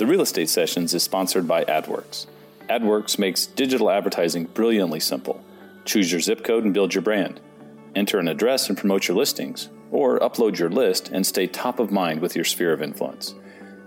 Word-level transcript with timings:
The 0.00 0.06
Real 0.06 0.22
Estate 0.22 0.48
Sessions 0.48 0.94
is 0.94 1.02
sponsored 1.02 1.46
by 1.46 1.62
AdWorks. 1.64 2.24
AdWorks 2.70 3.18
makes 3.18 3.44
digital 3.44 3.90
advertising 3.90 4.44
brilliantly 4.44 4.98
simple. 4.98 5.44
Choose 5.84 6.10
your 6.10 6.22
zip 6.22 6.42
code 6.42 6.64
and 6.64 6.72
build 6.72 6.94
your 6.94 7.02
brand. 7.02 7.38
Enter 7.94 8.18
an 8.18 8.26
address 8.26 8.70
and 8.70 8.78
promote 8.78 9.08
your 9.08 9.16
listings, 9.18 9.68
or 9.90 10.18
upload 10.20 10.58
your 10.58 10.70
list 10.70 11.10
and 11.10 11.26
stay 11.26 11.46
top 11.46 11.78
of 11.78 11.92
mind 11.92 12.22
with 12.22 12.34
your 12.34 12.46
sphere 12.46 12.72
of 12.72 12.80
influence. 12.80 13.34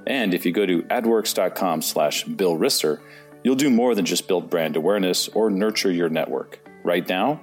And 0.06 0.36
if 0.36 0.46
you 0.46 0.52
go 0.52 0.68
to 0.68 0.84
adworks.com 0.84 1.82
slash 1.82 2.26
Bill 2.26 2.60
Risser, 2.60 3.00
you'll 3.44 3.56
do 3.56 3.72
more 3.72 3.96
than 3.96 4.06
just 4.06 4.28
build 4.28 4.52
brand 4.52 4.76
awareness 4.76 5.30
or 5.30 5.50
nurture 5.50 5.92
your 5.92 6.10
network. 6.10 6.60
Right 6.84 7.10
now, 7.10 7.42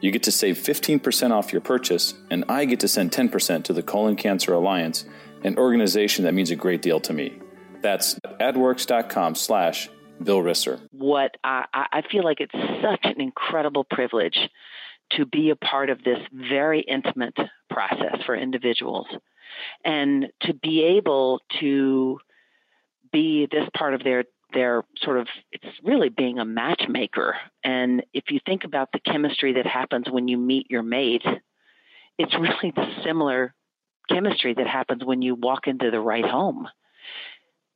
you 0.00 0.12
get 0.12 0.22
to 0.22 0.30
save 0.30 0.58
15% 0.58 1.32
off 1.32 1.52
your 1.52 1.60
purchase, 1.60 2.14
and 2.30 2.44
I 2.48 2.66
get 2.66 2.78
to 2.78 2.88
send 2.88 3.10
10% 3.10 3.64
to 3.64 3.72
the 3.72 3.82
Colon 3.82 4.14
Cancer 4.14 4.52
Alliance, 4.52 5.06
an 5.42 5.58
organization 5.58 6.24
that 6.24 6.34
means 6.34 6.52
a 6.52 6.56
great 6.56 6.82
deal 6.82 7.00
to 7.00 7.12
me. 7.12 7.41
That's 7.82 8.14
adworks.com 8.40 9.34
slash 9.34 9.88
Bill 10.22 10.38
Risser. 10.38 10.80
What 10.92 11.36
I, 11.42 11.64
I 11.72 12.02
feel 12.10 12.24
like 12.24 12.40
it's 12.40 12.52
such 12.82 13.00
an 13.04 13.20
incredible 13.20 13.84
privilege 13.84 14.38
to 15.16 15.26
be 15.26 15.50
a 15.50 15.56
part 15.56 15.90
of 15.90 16.02
this 16.02 16.18
very 16.32 16.80
intimate 16.80 17.36
process 17.70 18.18
for 18.24 18.34
individuals 18.34 19.06
and 19.84 20.28
to 20.42 20.54
be 20.54 20.82
able 20.96 21.40
to 21.60 22.18
be 23.12 23.46
this 23.50 23.68
part 23.76 23.94
of 23.94 24.02
their 24.02 24.24
their 24.54 24.84
sort 25.02 25.18
of 25.18 25.26
it's 25.50 25.64
really 25.82 26.10
being 26.10 26.38
a 26.38 26.44
matchmaker 26.44 27.36
and 27.64 28.02
if 28.12 28.24
you 28.30 28.38
think 28.44 28.64
about 28.64 28.90
the 28.92 29.00
chemistry 29.00 29.54
that 29.54 29.66
happens 29.66 30.06
when 30.10 30.28
you 30.28 30.36
meet 30.36 30.70
your 30.70 30.82
mate 30.82 31.24
it's 32.18 32.34
really 32.34 32.72
the 32.74 32.86
similar 33.04 33.54
chemistry 34.10 34.54
that 34.54 34.66
happens 34.66 35.04
when 35.04 35.22
you 35.22 35.34
walk 35.34 35.66
into 35.66 35.90
the 35.90 36.00
right 36.00 36.24
home 36.24 36.68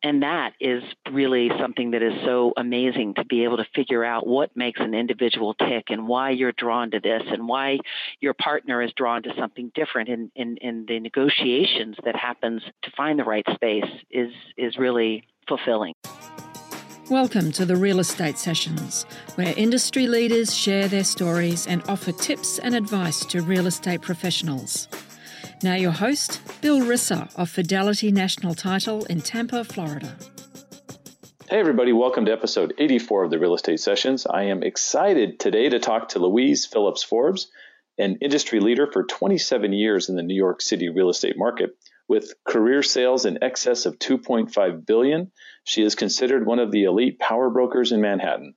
and 0.06 0.22
that 0.22 0.52
is 0.60 0.84
really 1.10 1.50
something 1.58 1.90
that 1.90 2.00
is 2.00 2.12
so 2.24 2.52
amazing 2.56 3.14
to 3.14 3.24
be 3.24 3.42
able 3.42 3.56
to 3.56 3.66
figure 3.74 4.04
out 4.04 4.24
what 4.24 4.56
makes 4.56 4.78
an 4.78 4.94
individual 4.94 5.52
tick 5.54 5.86
and 5.88 6.06
why 6.06 6.30
you're 6.30 6.52
drawn 6.52 6.92
to 6.92 7.00
this 7.00 7.22
and 7.26 7.48
why 7.48 7.80
your 8.20 8.32
partner 8.32 8.80
is 8.80 8.92
drawn 8.96 9.24
to 9.24 9.30
something 9.36 9.72
different 9.74 10.08
in, 10.08 10.30
in, 10.36 10.58
in 10.58 10.86
the 10.86 11.00
negotiations 11.00 11.96
that 12.04 12.14
happens 12.14 12.62
to 12.82 12.90
find 12.96 13.18
the 13.18 13.24
right 13.24 13.44
space 13.52 13.90
is 14.08 14.30
is 14.56 14.78
really 14.78 15.24
fulfilling. 15.48 15.92
Welcome 17.10 17.50
to 17.52 17.64
the 17.64 17.76
Real 17.76 17.98
Estate 17.98 18.38
Sessions, 18.38 19.06
where 19.34 19.54
industry 19.56 20.06
leaders 20.06 20.54
share 20.54 20.86
their 20.86 21.04
stories 21.04 21.66
and 21.66 21.82
offer 21.88 22.12
tips 22.12 22.60
and 22.60 22.76
advice 22.76 23.24
to 23.26 23.42
real 23.42 23.66
estate 23.66 24.02
professionals. 24.02 24.86
Now, 25.62 25.74
your 25.74 25.92
host, 25.92 26.42
Bill 26.60 26.80
Risser 26.80 27.34
of 27.34 27.48
Fidelity 27.48 28.12
National 28.12 28.54
Title 28.54 29.06
in 29.06 29.22
Tampa, 29.22 29.64
Florida. 29.64 30.14
Hey, 31.48 31.58
everybody, 31.58 31.94
welcome 31.94 32.26
to 32.26 32.32
episode 32.32 32.74
84 32.76 33.24
of 33.24 33.30
the 33.30 33.38
Real 33.38 33.54
Estate 33.54 33.80
Sessions. 33.80 34.26
I 34.26 34.44
am 34.44 34.62
excited 34.62 35.40
today 35.40 35.70
to 35.70 35.78
talk 35.78 36.10
to 36.10 36.18
Louise 36.18 36.66
Phillips 36.66 37.02
Forbes, 37.02 37.50
an 37.96 38.18
industry 38.20 38.60
leader 38.60 38.86
for 38.92 39.04
27 39.04 39.72
years 39.72 40.10
in 40.10 40.16
the 40.16 40.22
New 40.22 40.34
York 40.34 40.60
City 40.60 40.90
real 40.90 41.08
estate 41.08 41.38
market. 41.38 41.70
With 42.06 42.34
career 42.46 42.82
sales 42.82 43.24
in 43.24 43.42
excess 43.42 43.86
of 43.86 43.98
2.5 43.98 44.84
billion, 44.84 45.32
she 45.64 45.82
is 45.82 45.94
considered 45.94 46.44
one 46.44 46.58
of 46.58 46.70
the 46.70 46.84
elite 46.84 47.18
power 47.18 47.48
brokers 47.48 47.92
in 47.92 48.02
Manhattan. 48.02 48.54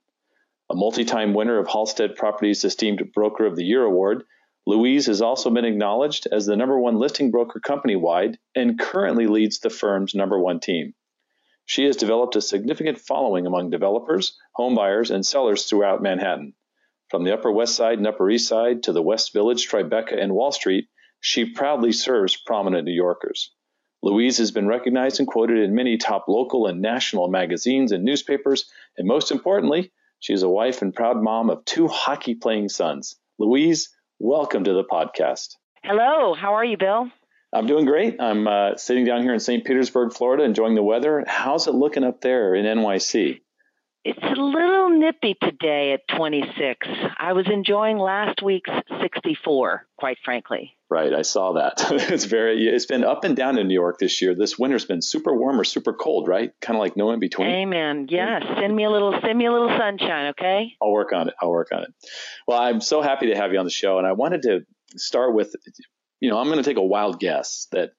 A 0.69 0.75
multi-time 0.75 1.33
winner 1.33 1.59
of 1.59 1.67
Halstead 1.69 2.17
Properties 2.17 2.65
Esteemed 2.65 3.13
Broker 3.13 3.45
of 3.45 3.55
the 3.55 3.63
Year 3.63 3.83
award, 3.83 4.25
Louise 4.69 5.07
has 5.07 5.19
also 5.19 5.49
been 5.49 5.65
acknowledged 5.65 6.27
as 6.31 6.45
the 6.45 6.55
number 6.55 6.79
one 6.79 6.99
listing 6.99 7.31
broker 7.31 7.59
company-wide 7.59 8.37
and 8.53 8.77
currently 8.77 9.25
leads 9.25 9.57
the 9.57 9.69
firm's 9.71 10.13
number 10.13 10.37
one 10.37 10.59
team. 10.59 10.93
She 11.65 11.85
has 11.85 11.95
developed 11.95 12.35
a 12.35 12.41
significant 12.41 12.99
following 12.99 13.47
among 13.47 13.71
developers, 13.71 14.37
homebuyers, 14.55 15.09
and 15.09 15.25
sellers 15.25 15.65
throughout 15.65 16.03
Manhattan. 16.03 16.53
From 17.07 17.23
the 17.23 17.33
Upper 17.33 17.51
West 17.51 17.73
Side 17.73 17.97
and 17.97 18.05
Upper 18.05 18.29
East 18.29 18.47
Side 18.47 18.83
to 18.83 18.93
the 18.93 19.01
West 19.01 19.33
Village, 19.33 19.67
Tribeca, 19.67 20.21
and 20.21 20.35
Wall 20.35 20.51
Street, 20.51 20.85
she 21.19 21.45
proudly 21.45 21.91
serves 21.91 22.37
prominent 22.37 22.85
New 22.85 22.93
Yorkers. 22.93 23.51
Louise 24.03 24.37
has 24.37 24.51
been 24.51 24.67
recognized 24.67 25.17
and 25.17 25.27
quoted 25.27 25.57
in 25.57 25.73
many 25.73 25.97
top 25.97 26.25
local 26.27 26.67
and 26.67 26.79
national 26.79 27.27
magazines 27.27 27.91
and 27.91 28.03
newspapers, 28.03 28.69
and 28.99 29.07
most 29.07 29.31
importantly, 29.31 29.91
she 30.19 30.33
is 30.33 30.43
a 30.43 30.47
wife 30.47 30.83
and 30.83 30.93
proud 30.93 31.19
mom 31.19 31.49
of 31.49 31.65
two 31.65 31.87
hockey 31.87 32.35
playing 32.35 32.69
sons. 32.69 33.15
Louise, 33.39 33.89
welcome 34.19 34.65
to 34.65 34.73
the 34.73 34.83
podcast. 34.83 35.55
Hello, 35.83 36.33
how 36.33 36.53
are 36.55 36.65
you, 36.65 36.77
Bill? 36.77 37.09
I'm 37.53 37.65
doing 37.65 37.85
great. 37.85 38.21
I'm 38.21 38.47
uh, 38.47 38.75
sitting 38.75 39.05
down 39.05 39.23
here 39.23 39.33
in 39.33 39.39
St. 39.39 39.65
Petersburg, 39.65 40.13
Florida, 40.13 40.43
enjoying 40.43 40.75
the 40.75 40.83
weather. 40.83 41.23
How's 41.25 41.67
it 41.67 41.73
looking 41.73 42.03
up 42.03 42.21
there 42.21 42.53
in 42.53 42.65
NYC? 42.65 43.39
It's 44.05 44.23
a 44.23 44.41
little 44.41 44.89
nippy 44.97 45.35
today 45.41 45.91
at 45.91 46.15
26. 46.15 46.87
I 47.17 47.33
was 47.33 47.47
enjoying 47.51 47.97
last 47.97 48.41
week's 48.41 48.69
64, 49.01 49.85
quite 49.97 50.17
frankly. 50.23 50.73
Right, 50.89 51.13
I 51.13 51.23
saw 51.23 51.53
that. 51.53 51.85
it's 51.91 52.23
very. 52.23 52.65
It's 52.65 52.85
been 52.85 53.03
up 53.03 53.25
and 53.25 53.35
down 53.35 53.57
in 53.57 53.67
New 53.67 53.73
York 53.73 53.99
this 53.99 54.21
year. 54.21 54.33
This 54.35 54.57
winter's 54.57 54.85
been 54.85 55.01
super 55.01 55.35
warm 55.35 55.59
or 55.59 55.65
super 55.65 55.91
cold, 55.93 56.29
right? 56.29 56.51
Kind 56.61 56.77
of 56.77 56.79
like 56.79 56.95
no 56.95 57.11
in 57.11 57.19
between. 57.19 57.49
Amen. 57.49 58.07
Yes. 58.09 58.43
Send 58.59 58.73
me 58.73 58.85
a 58.85 58.89
little. 58.89 59.13
Send 59.21 59.37
me 59.37 59.45
a 59.45 59.51
little 59.51 59.69
sunshine, 59.77 60.29
okay? 60.29 60.71
I'll 60.81 60.91
work 60.91 61.11
on 61.11 61.27
it. 61.27 61.35
I'll 61.41 61.51
work 61.51 61.69
on 61.73 61.83
it. 61.83 61.93
Well, 62.47 62.59
I'm 62.59 62.79
so 62.79 63.01
happy 63.01 63.27
to 63.27 63.35
have 63.35 63.51
you 63.51 63.59
on 63.59 63.65
the 63.65 63.71
show, 63.71 63.97
and 63.97 64.07
I 64.07 64.13
wanted 64.13 64.43
to 64.43 64.61
start 64.95 65.35
with, 65.35 65.55
you 66.21 66.29
know, 66.29 66.39
I'm 66.39 66.47
going 66.47 66.57
to 66.57 66.63
take 66.63 66.77
a 66.77 66.81
wild 66.81 67.19
guess 67.19 67.67
that 67.73 67.91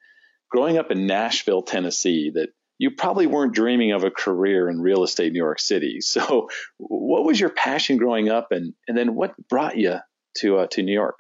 growing 0.51 0.79
up 0.79 0.91
in 0.91 1.07
Nashville, 1.07 1.63
Tennessee, 1.63 2.33
that 2.35 2.49
you 2.81 2.91
probably 2.91 3.27
weren't 3.27 3.53
dreaming 3.53 3.93
of 3.93 4.05
a 4.05 4.11
career 4.11 4.71
in 4.71 4.81
real 4.81 5.05
estate 5.05 5.33
New 5.33 5.39
York 5.39 5.61
City. 5.61 6.01
So, 6.11 6.49
what 6.79 7.25
was 7.25 7.39
your 7.39 7.51
passion 7.51 7.99
growing 7.99 8.31
up, 8.31 8.49
and 8.51 8.75
and 8.89 8.97
then 8.97 9.15
what 9.15 9.35
brought 9.49 9.77
you 9.77 9.99
to 10.39 10.59
uh, 10.59 10.67
to 10.73 10.83
New 10.83 10.93
York? 10.93 11.19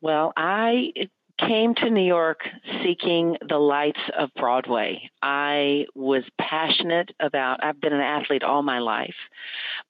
Well, 0.00 0.32
I 0.36 0.92
came 1.38 1.74
to 1.74 1.90
New 1.90 2.04
York 2.04 2.40
seeking 2.82 3.36
the 3.48 3.58
lights 3.58 4.00
of 4.16 4.30
Broadway. 4.36 5.10
I 5.22 5.86
was 5.94 6.22
passionate 6.40 7.10
about, 7.20 7.62
I've 7.62 7.80
been 7.80 7.92
an 7.92 8.00
athlete 8.00 8.44
all 8.44 8.62
my 8.62 8.78
life, 8.78 9.16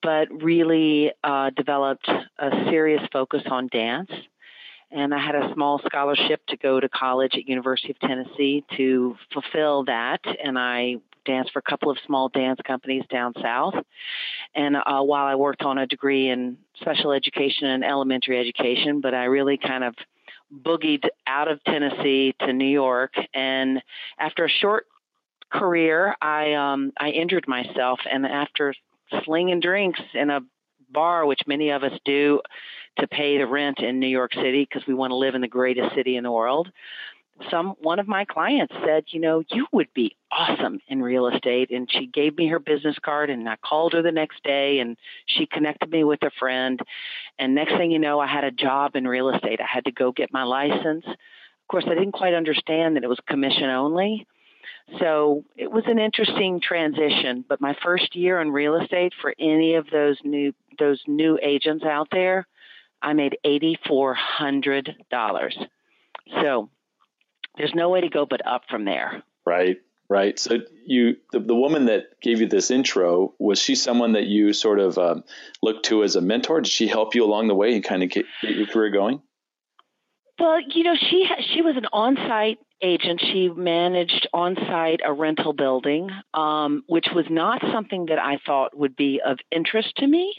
but 0.03 0.29
really 0.31 1.13
uh, 1.23 1.51
developed 1.51 2.09
a 2.39 2.51
serious 2.71 3.03
focus 3.13 3.43
on 3.51 3.69
dance. 3.69 4.11
And 4.95 5.13
I 5.13 5.19
had 5.19 5.35
a 5.35 5.53
small 5.55 5.81
scholarship 5.85 6.41
to 6.49 6.57
go 6.57 6.79
to 6.79 6.89
college 6.89 7.35
at 7.35 7.49
University 7.49 7.91
of 7.91 7.99
Tennessee 7.99 8.65
to 8.77 9.17
fulfill 9.33 9.85
that. 9.87 10.21
And 10.43 10.57
I 10.57 10.97
danced 11.27 11.53
for 11.53 11.59
a 11.59 11.63
couple 11.63 11.91
of 11.91 11.99
small 12.07 12.29
dance 12.29 12.61
companies 12.65 13.03
down 13.11 13.33
south. 13.43 13.75
And 14.55 14.77
uh, 14.77 15.03
while 15.03 15.27
I 15.27 15.35
worked 15.35 15.63
on 15.63 15.79
a 15.79 15.87
degree 15.87 16.29
in 16.29 16.59
special 16.81 17.13
education 17.13 17.67
and 17.67 17.85
elementary 17.85 18.39
education, 18.39 19.01
but 19.01 19.15
I 19.15 19.25
really 19.25 19.59
kind 19.59 19.83
of 19.83 19.95
boogied 20.63 21.09
out 21.27 21.49
of 21.49 21.63
Tennessee 21.65 22.35
to 22.41 22.53
New 22.53 22.69
York. 22.69 23.15
And 23.35 23.83
after 24.19 24.45
a 24.45 24.49
short 24.49 24.87
career, 25.51 26.15
I 26.21 26.53
um, 26.55 26.93
I 26.99 27.11
injured 27.11 27.49
myself, 27.49 28.01
and 28.11 28.27
after 28.27 28.75
slinging 29.25 29.61
drinks 29.61 30.01
in 30.13 30.31
a 30.31 30.41
bar, 30.95 31.27
which 31.27 31.41
many 31.47 31.71
of 31.71 31.83
us 31.83 31.93
do 32.07 32.41
to 32.99 33.07
pay 33.07 33.37
the 33.37 33.47
rent 33.47 33.81
in 33.81 34.01
New 34.01 34.09
York 34.09 34.33
City 34.33 34.67
because 34.69 34.87
we 34.87 34.95
want 34.95 35.11
to 35.11 35.17
live 35.17 35.35
in 35.35 35.43
the 35.43 35.49
greatest 35.49 35.95
city 35.95 36.17
in 36.17 36.25
the 36.25 36.33
world 36.33 36.71
some 37.51 37.75
one 37.81 37.99
of 37.99 38.07
my 38.07 38.25
clients 38.25 38.75
said, 38.85 39.05
you 39.09 39.21
know, 39.21 39.43
you 39.51 39.67
would 39.73 39.93
be 39.95 40.17
awesome 40.31 40.81
in 40.89 41.03
real 41.03 41.27
estate 41.27 41.71
and 41.71 41.91
she 41.91 42.07
gave 42.07 42.37
me 42.37 42.49
her 42.49 42.59
business 42.59 42.97
card 43.05 43.31
and 43.31 43.49
I 43.49 43.57
called 43.57 43.93
her 43.93 44.03
the 44.03 44.13
next 44.13 44.43
day 44.45 44.79
and 44.79 44.97
she 45.27 45.47
connected 45.47 45.91
me 45.91 46.05
with 46.05 46.23
a 46.23 46.31
friend 46.39 46.81
and 47.39 47.55
next 47.55 47.73
thing 47.77 47.91
you 47.91 47.99
know 47.99 48.21
I 48.21 48.27
had 48.27 48.45
a 48.45 48.51
job 48.51 48.95
in 48.95 49.07
real 49.07 49.31
estate. 49.31 49.61
I 49.61 49.67
had 49.67 49.85
to 49.87 49.93
go 49.93 50.13
get 50.13 50.33
my 50.33 50.45
license. 50.45 51.05
Of 51.07 51.69
course, 51.69 51.85
I 51.87 51.95
didn't 51.95 52.13
quite 52.13 52.35
understand 52.35 52.97
that 52.97 53.05
it 53.05 53.09
was 53.09 53.19
commission 53.27 53.69
only. 53.71 54.27
So, 54.99 55.45
it 55.57 55.71
was 55.71 55.85
an 55.87 55.99
interesting 55.99 56.61
transition, 56.61 57.43
but 57.49 57.59
my 57.59 57.75
first 57.83 58.15
year 58.15 58.39
in 58.41 58.51
real 58.51 58.77
estate 58.77 59.15
for 59.19 59.35
any 59.39 59.77
of 59.77 59.89
those 59.91 60.19
new 60.25 60.53
those 60.79 61.03
new 61.07 61.39
agents 61.43 61.85
out 61.85 62.09
there, 62.11 62.47
I 63.03 63.13
made 63.13 63.37
$8400. 63.45 65.67
So, 66.43 66.71
there's 67.57 67.75
no 67.75 67.91
way 67.91 68.01
to 68.01 68.09
go 68.09 68.27
but 68.27 68.47
up 68.47 68.63
from 68.69 68.85
there. 68.85 69.23
Right, 69.47 69.79
right. 70.09 70.39
So 70.39 70.59
you, 70.87 71.17
the, 71.33 71.41
the 71.41 71.55
woman 71.55 71.87
that 71.87 72.21
gave 72.21 72.41
you 72.41 72.49
this 72.49 72.71
intro, 72.71 73.35
was 73.39 73.59
she 73.59 73.75
someone 73.75 74.13
that 74.13 74.25
you 74.25 74.53
sort 74.53 74.81
of 74.81 74.99
um, 74.99 75.25
looked 75.63 75.87
to 75.87 76.03
as 76.03 76.17
a 76.17 76.21
mentor? 76.21 76.61
Did 76.61 76.73
she 76.73 76.89
help 76.89 77.15
you 77.15 77.25
along 77.25 77.49
the 77.49 77.55
way 77.55 77.75
and 77.75 77.85
kind 77.85 78.03
of 78.03 78.11
get, 78.11 78.27
get 78.43 78.57
your 78.57 78.67
career 78.67 78.91
going? 78.91 79.23
Well, 80.39 80.61
you 80.61 80.83
know, 80.83 80.97
she 80.97 81.29
she 81.55 81.63
was 81.63 81.77
an 81.77 81.87
on-site 81.93 82.59
agent. 82.85 83.21
She 83.21 83.49
managed 83.49 84.29
on-site 84.33 85.01
a 85.05 85.13
rental 85.13 85.53
building, 85.53 86.11
um, 86.35 86.85
which 86.87 87.07
was 87.15 87.25
not 87.31 87.63
something 87.73 88.07
that 88.07 88.19
I 88.19 88.39
thought 88.47 88.77
would 88.77 88.95
be 88.95 89.21
of 89.25 89.39
interest 89.51 89.97
to 89.97 90.07
me. 90.07 90.35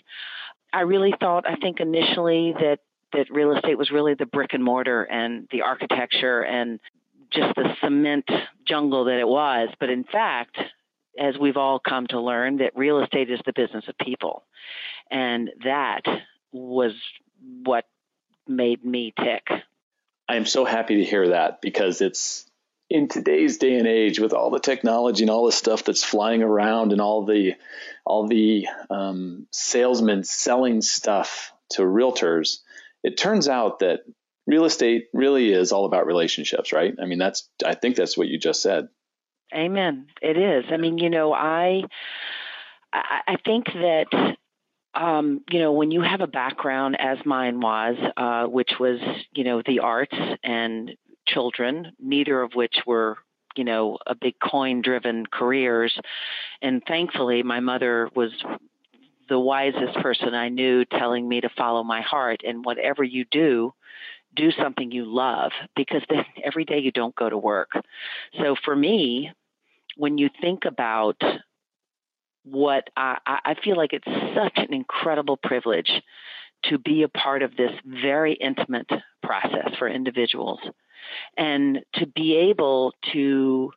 I 0.71 0.81
really 0.81 1.13
thought, 1.19 1.49
I 1.49 1.55
think 1.55 1.79
initially 1.79 2.53
that 2.59 2.79
that 3.13 3.29
real 3.29 3.55
estate 3.55 3.77
was 3.77 3.91
really 3.91 4.13
the 4.13 4.25
brick 4.25 4.53
and 4.53 4.63
mortar 4.63 5.03
and 5.03 5.47
the 5.51 5.61
architecture 5.61 6.41
and 6.41 6.79
just 7.31 7.55
the 7.55 7.75
cement 7.81 8.29
jungle 8.67 9.05
that 9.05 9.19
it 9.19 9.27
was. 9.27 9.69
But 9.79 9.89
in 9.89 10.03
fact, 10.03 10.57
as 11.17 11.37
we've 11.39 11.57
all 11.57 11.79
come 11.79 12.07
to 12.07 12.19
learn, 12.19 12.57
that 12.57 12.75
real 12.75 13.01
estate 13.01 13.29
is 13.29 13.39
the 13.45 13.53
business 13.53 13.85
of 13.87 13.97
people. 13.97 14.43
And 15.09 15.49
that 15.63 16.01
was 16.51 16.91
what 17.63 17.85
made 18.47 18.83
me 18.83 19.13
tick. 19.17 19.47
I 20.27 20.35
am 20.35 20.45
so 20.45 20.65
happy 20.65 20.97
to 20.97 21.03
hear 21.03 21.29
that 21.29 21.61
because 21.61 22.01
it's 22.01 22.45
in 22.89 23.07
today's 23.07 23.57
day 23.57 23.77
and 23.77 23.87
age 23.87 24.19
with 24.19 24.33
all 24.33 24.49
the 24.49 24.59
technology 24.59 25.23
and 25.23 25.29
all 25.29 25.45
the 25.45 25.51
stuff 25.51 25.83
that's 25.83 26.03
flying 26.03 26.43
around 26.43 26.91
and 26.91 27.01
all 27.01 27.25
the 27.25 27.53
all 28.05 28.27
the 28.27 28.67
um, 28.89 29.47
salesmen 29.51 30.23
selling 30.23 30.81
stuff 30.81 31.51
to 31.71 31.81
realtors, 31.81 32.59
it 33.03 33.17
turns 33.17 33.47
out 33.47 33.79
that 33.79 34.01
real 34.45 34.65
estate 34.65 35.05
really 35.13 35.51
is 35.51 35.71
all 35.71 35.85
about 35.85 36.05
relationships, 36.05 36.71
right? 36.71 36.93
I 37.01 37.05
mean, 37.05 37.19
that's 37.19 37.49
I 37.65 37.75
think 37.75 37.95
that's 37.95 38.17
what 38.17 38.27
you 38.27 38.37
just 38.37 38.61
said. 38.61 38.87
Amen. 39.53 40.07
It 40.21 40.37
is. 40.37 40.65
I 40.71 40.77
mean, 40.77 40.97
you 40.97 41.09
know, 41.09 41.33
I 41.33 41.83
I 42.93 43.37
think 43.43 43.65
that 43.65 44.34
um, 44.95 45.41
you 45.49 45.59
know, 45.59 45.73
when 45.73 45.91
you 45.91 46.01
have 46.01 46.21
a 46.21 46.27
background 46.27 46.97
as 46.99 47.17
mine 47.25 47.59
was, 47.59 47.95
uh, 48.17 48.45
which 48.45 48.71
was, 48.79 48.99
you 49.33 49.43
know, 49.43 49.61
the 49.65 49.79
arts 49.79 50.15
and 50.43 50.95
children, 51.27 51.91
neither 51.99 52.41
of 52.41 52.53
which 52.53 52.77
were, 52.85 53.17
you 53.55 53.63
know, 53.63 53.97
a 54.07 54.15
big 54.15 54.35
coin 54.39 54.81
driven 54.81 55.25
careers. 55.25 55.97
And 56.61 56.81
thankfully, 56.87 57.43
my 57.43 57.59
mother 57.59 58.09
was 58.15 58.31
the 59.27 59.39
wisest 59.39 59.95
person 60.01 60.33
I 60.33 60.49
knew 60.49 60.85
telling 60.85 61.27
me 61.27 61.41
to 61.41 61.49
follow 61.57 61.83
my 61.83 62.01
heart. 62.01 62.41
And 62.45 62.63
whatever 62.63 63.03
you 63.03 63.25
do, 63.31 63.73
do 64.35 64.51
something 64.51 64.91
you 64.91 65.05
love 65.05 65.51
because 65.75 66.01
then 66.09 66.25
every 66.43 66.65
day 66.65 66.79
you 66.79 66.91
don't 66.91 67.15
go 67.15 67.29
to 67.29 67.37
work. 67.37 67.71
So 68.39 68.55
for 68.63 68.75
me, 68.75 69.31
when 69.97 70.17
you 70.17 70.29
think 70.41 70.65
about 70.65 71.21
what 72.45 72.89
I, 72.95 73.17
I 73.25 73.55
feel 73.63 73.75
like 73.75 73.91
it's 73.93 74.35
such 74.35 74.53
an 74.57 74.73
incredible 74.73 75.37
privilege 75.37 75.91
to 76.65 76.77
be 76.77 77.03
a 77.03 77.09
part 77.09 77.43
of 77.43 77.55
this 77.55 77.71
very 77.85 78.33
intimate 78.33 78.89
process 79.21 79.71
for 79.77 79.87
individuals. 79.87 80.59
And 81.37 81.79
to 81.95 82.07
be 82.07 82.35
able 82.49 82.93
to 83.13 83.71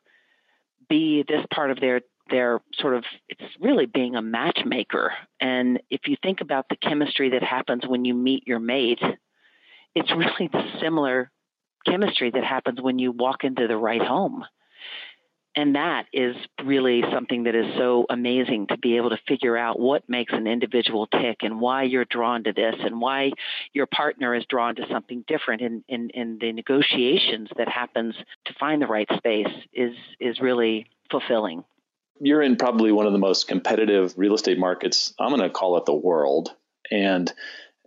be 0.87 1.23
this 1.27 1.45
part 1.53 1.71
of 1.71 1.79
their 1.79 2.01
their 2.31 2.61
sort 2.79 2.95
of 2.95 3.03
it's 3.27 3.41
really 3.59 3.87
being 3.87 4.15
a 4.15 4.21
matchmaker. 4.21 5.13
And 5.39 5.81
if 5.89 6.01
you 6.07 6.15
think 6.21 6.41
about 6.41 6.67
the 6.69 6.75
chemistry 6.75 7.31
that 7.31 7.43
happens 7.43 7.83
when 7.87 8.05
you 8.05 8.13
meet 8.13 8.47
your 8.47 8.59
mate 8.59 9.01
it's 9.95 10.11
really 10.11 10.49
the 10.51 10.63
similar 10.81 11.31
chemistry 11.85 12.31
that 12.31 12.43
happens 12.43 12.81
when 12.81 12.99
you 12.99 13.11
walk 13.11 13.43
into 13.43 13.67
the 13.67 13.77
right 13.77 14.01
home 14.01 14.45
and 15.55 15.75
that 15.75 16.05
is 16.13 16.35
really 16.63 17.03
something 17.11 17.43
that 17.43 17.55
is 17.55 17.65
so 17.75 18.05
amazing 18.09 18.67
to 18.67 18.77
be 18.77 18.97
able 18.97 19.09
to 19.09 19.17
figure 19.27 19.57
out 19.57 19.79
what 19.79 20.07
makes 20.07 20.31
an 20.33 20.47
individual 20.47 21.07
tick 21.07 21.37
and 21.41 21.59
why 21.59 21.83
you're 21.83 22.05
drawn 22.05 22.43
to 22.43 22.53
this 22.53 22.75
and 22.79 23.01
why 23.01 23.31
your 23.73 23.87
partner 23.87 24.35
is 24.35 24.45
drawn 24.45 24.75
to 24.75 24.83
something 24.91 25.23
different 25.27 25.61
in, 25.61 25.83
in, 25.87 26.09
in 26.11 26.37
the 26.39 26.51
negotiations 26.51 27.49
that 27.57 27.67
happens 27.67 28.15
to 28.45 28.53
find 28.59 28.81
the 28.81 28.87
right 28.87 29.09
space 29.17 29.47
is 29.73 29.93
is 30.19 30.39
really 30.39 30.87
fulfilling. 31.09 31.63
You're 32.21 32.41
in 32.41 32.57
probably 32.57 32.91
one 32.91 33.07
of 33.07 33.13
the 33.13 33.19
most 33.19 33.47
competitive 33.47 34.13
real 34.17 34.35
estate 34.35 34.59
markets, 34.59 35.13
I'm 35.19 35.29
going 35.29 35.41
to 35.41 35.49
call 35.49 35.77
it 35.77 35.85
the 35.85 35.93
world. 35.93 36.53
And 36.91 37.31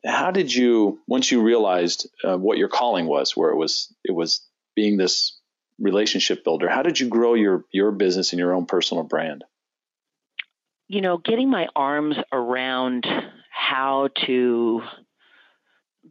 how 0.05 0.31
did 0.31 0.53
you 0.53 1.01
once 1.07 1.31
you 1.31 1.43
realized 1.43 2.09
uh, 2.25 2.37
what 2.37 2.59
your 2.59 2.69
calling 2.69 3.07
was 3.07 3.37
where 3.37 3.51
it 3.51 3.57
was 3.57 3.95
it 4.05 4.13
was 4.13 4.41
being 4.75 4.97
this 4.97 5.39
relationship 5.79 6.45
builder. 6.45 6.69
How 6.69 6.83
did 6.83 6.99
you 7.01 7.09
grow 7.09 7.35
your 7.35 7.65
your 7.73 7.93
business 7.93 8.33
and 8.33 8.39
your 8.39 8.55
own 8.55 8.67
personal 8.67 9.05
brand? 9.05 9.45
You 10.89 11.01
know, 11.01 11.19
getting 11.19 11.51
my 11.51 11.69
arms 11.75 12.17
around 12.33 13.07
how 13.51 14.09
to 14.27 14.83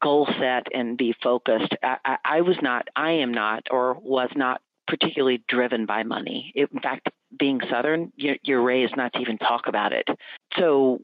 goal 0.01 0.27
set 0.39 0.67
and 0.73 0.97
be 0.97 1.13
focused. 1.21 1.75
I, 1.83 1.97
I, 2.03 2.17
I 2.25 2.41
was 2.41 2.57
not, 2.61 2.87
I 2.95 3.11
am 3.11 3.33
not, 3.33 3.67
or 3.69 3.93
was 3.93 4.29
not 4.35 4.61
particularly 4.87 5.43
driven 5.47 5.85
by 5.85 6.03
money. 6.03 6.51
It, 6.55 6.69
in 6.73 6.79
fact, 6.79 7.09
being 7.37 7.61
Southern, 7.69 8.11
you're, 8.15 8.37
you're 8.43 8.63
raised 8.63 8.97
not 8.97 9.13
to 9.13 9.19
even 9.19 9.37
talk 9.37 9.67
about 9.67 9.93
it. 9.93 10.07
So 10.57 11.01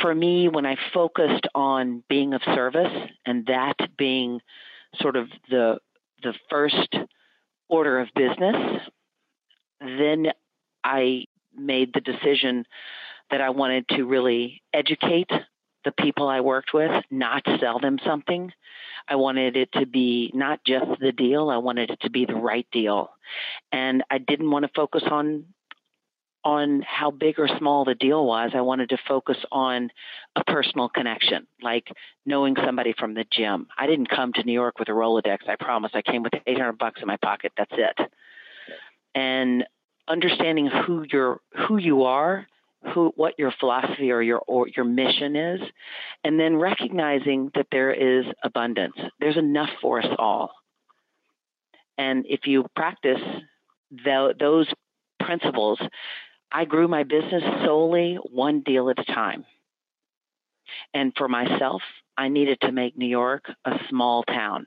for 0.00 0.14
me, 0.14 0.48
when 0.48 0.66
I 0.66 0.76
focused 0.94 1.46
on 1.54 2.02
being 2.08 2.34
of 2.34 2.42
service 2.42 3.10
and 3.26 3.46
that 3.46 3.76
being 3.96 4.40
sort 5.00 5.16
of 5.16 5.28
the 5.50 5.78
the 6.22 6.34
first 6.50 6.96
order 7.68 8.00
of 8.00 8.08
business, 8.14 8.82
then 9.80 10.28
I 10.84 11.24
made 11.56 11.92
the 11.92 12.00
decision 12.00 12.64
that 13.30 13.40
I 13.40 13.50
wanted 13.50 13.88
to 13.90 14.04
really 14.04 14.62
educate 14.72 15.30
the 15.84 15.92
people 15.92 16.28
I 16.28 16.40
worked 16.40 16.74
with, 16.74 16.90
not 17.10 17.42
sell 17.60 17.78
them 17.78 17.98
something. 18.04 18.52
I 19.08 19.16
wanted 19.16 19.56
it 19.56 19.70
to 19.72 19.86
be 19.86 20.30
not 20.34 20.60
just 20.66 21.00
the 21.00 21.12
deal, 21.12 21.48
I 21.50 21.58
wanted 21.58 21.90
it 21.90 22.00
to 22.00 22.10
be 22.10 22.26
the 22.26 22.34
right 22.34 22.66
deal. 22.72 23.10
And 23.72 24.02
I 24.10 24.18
didn't 24.18 24.50
want 24.50 24.64
to 24.64 24.70
focus 24.74 25.04
on 25.10 25.44
on 26.48 26.80
how 26.80 27.10
big 27.10 27.38
or 27.38 27.46
small 27.58 27.84
the 27.84 27.94
deal 27.94 28.24
was. 28.24 28.52
I 28.54 28.62
wanted 28.62 28.88
to 28.88 28.98
focus 29.06 29.36
on 29.52 29.90
a 30.34 30.42
personal 30.44 30.88
connection, 30.88 31.46
like 31.60 31.92
knowing 32.24 32.56
somebody 32.64 32.94
from 32.98 33.12
the 33.12 33.26
gym. 33.30 33.66
I 33.76 33.86
didn't 33.86 34.08
come 34.08 34.32
to 34.32 34.42
New 34.42 34.54
York 34.54 34.78
with 34.78 34.88
a 34.88 34.92
Rolodex. 34.92 35.46
I 35.46 35.56
promise. 35.56 35.90
I 35.92 36.00
came 36.00 36.22
with 36.22 36.32
800 36.46 36.78
bucks 36.78 37.02
in 37.02 37.06
my 37.06 37.18
pocket. 37.18 37.52
That's 37.58 37.74
it. 37.74 38.10
And 39.14 39.64
understanding 40.08 40.70
who 40.86 41.04
you're, 41.12 41.38
who 41.66 41.76
you 41.76 42.04
are, 42.04 42.46
who, 42.94 43.12
what 43.14 43.34
your 43.38 43.52
philosophy 43.60 44.10
or 44.10 44.22
your 44.22 44.38
or 44.46 44.68
your 44.68 44.86
mission 44.86 45.36
is, 45.36 45.60
and 46.24 46.40
then 46.40 46.56
recognizing 46.56 47.50
that 47.56 47.66
there 47.70 47.92
is 47.92 48.24
abundance. 48.42 48.96
There's 49.20 49.36
enough 49.36 49.70
for 49.82 50.00
us 50.00 50.16
all. 50.18 50.52
And 51.98 52.24
if 52.26 52.46
you 52.46 52.64
practice 52.74 53.20
the, 53.90 54.32
those 54.38 54.66
principles, 55.20 55.78
I 56.50 56.64
grew 56.64 56.88
my 56.88 57.04
business 57.04 57.42
solely 57.64 58.16
one 58.30 58.60
deal 58.60 58.90
at 58.90 58.98
a 58.98 59.04
time. 59.04 59.44
And 60.94 61.12
for 61.16 61.28
myself, 61.28 61.82
I 62.16 62.28
needed 62.28 62.60
to 62.62 62.72
make 62.72 62.96
New 62.96 63.06
York 63.06 63.44
a 63.64 63.78
small 63.88 64.22
town. 64.24 64.66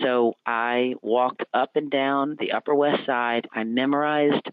So 0.00 0.34
I 0.46 0.94
walked 1.02 1.42
up 1.52 1.70
and 1.74 1.90
down 1.90 2.36
the 2.38 2.52
Upper 2.52 2.74
West 2.74 3.04
Side. 3.06 3.48
I 3.52 3.64
memorized 3.64 4.48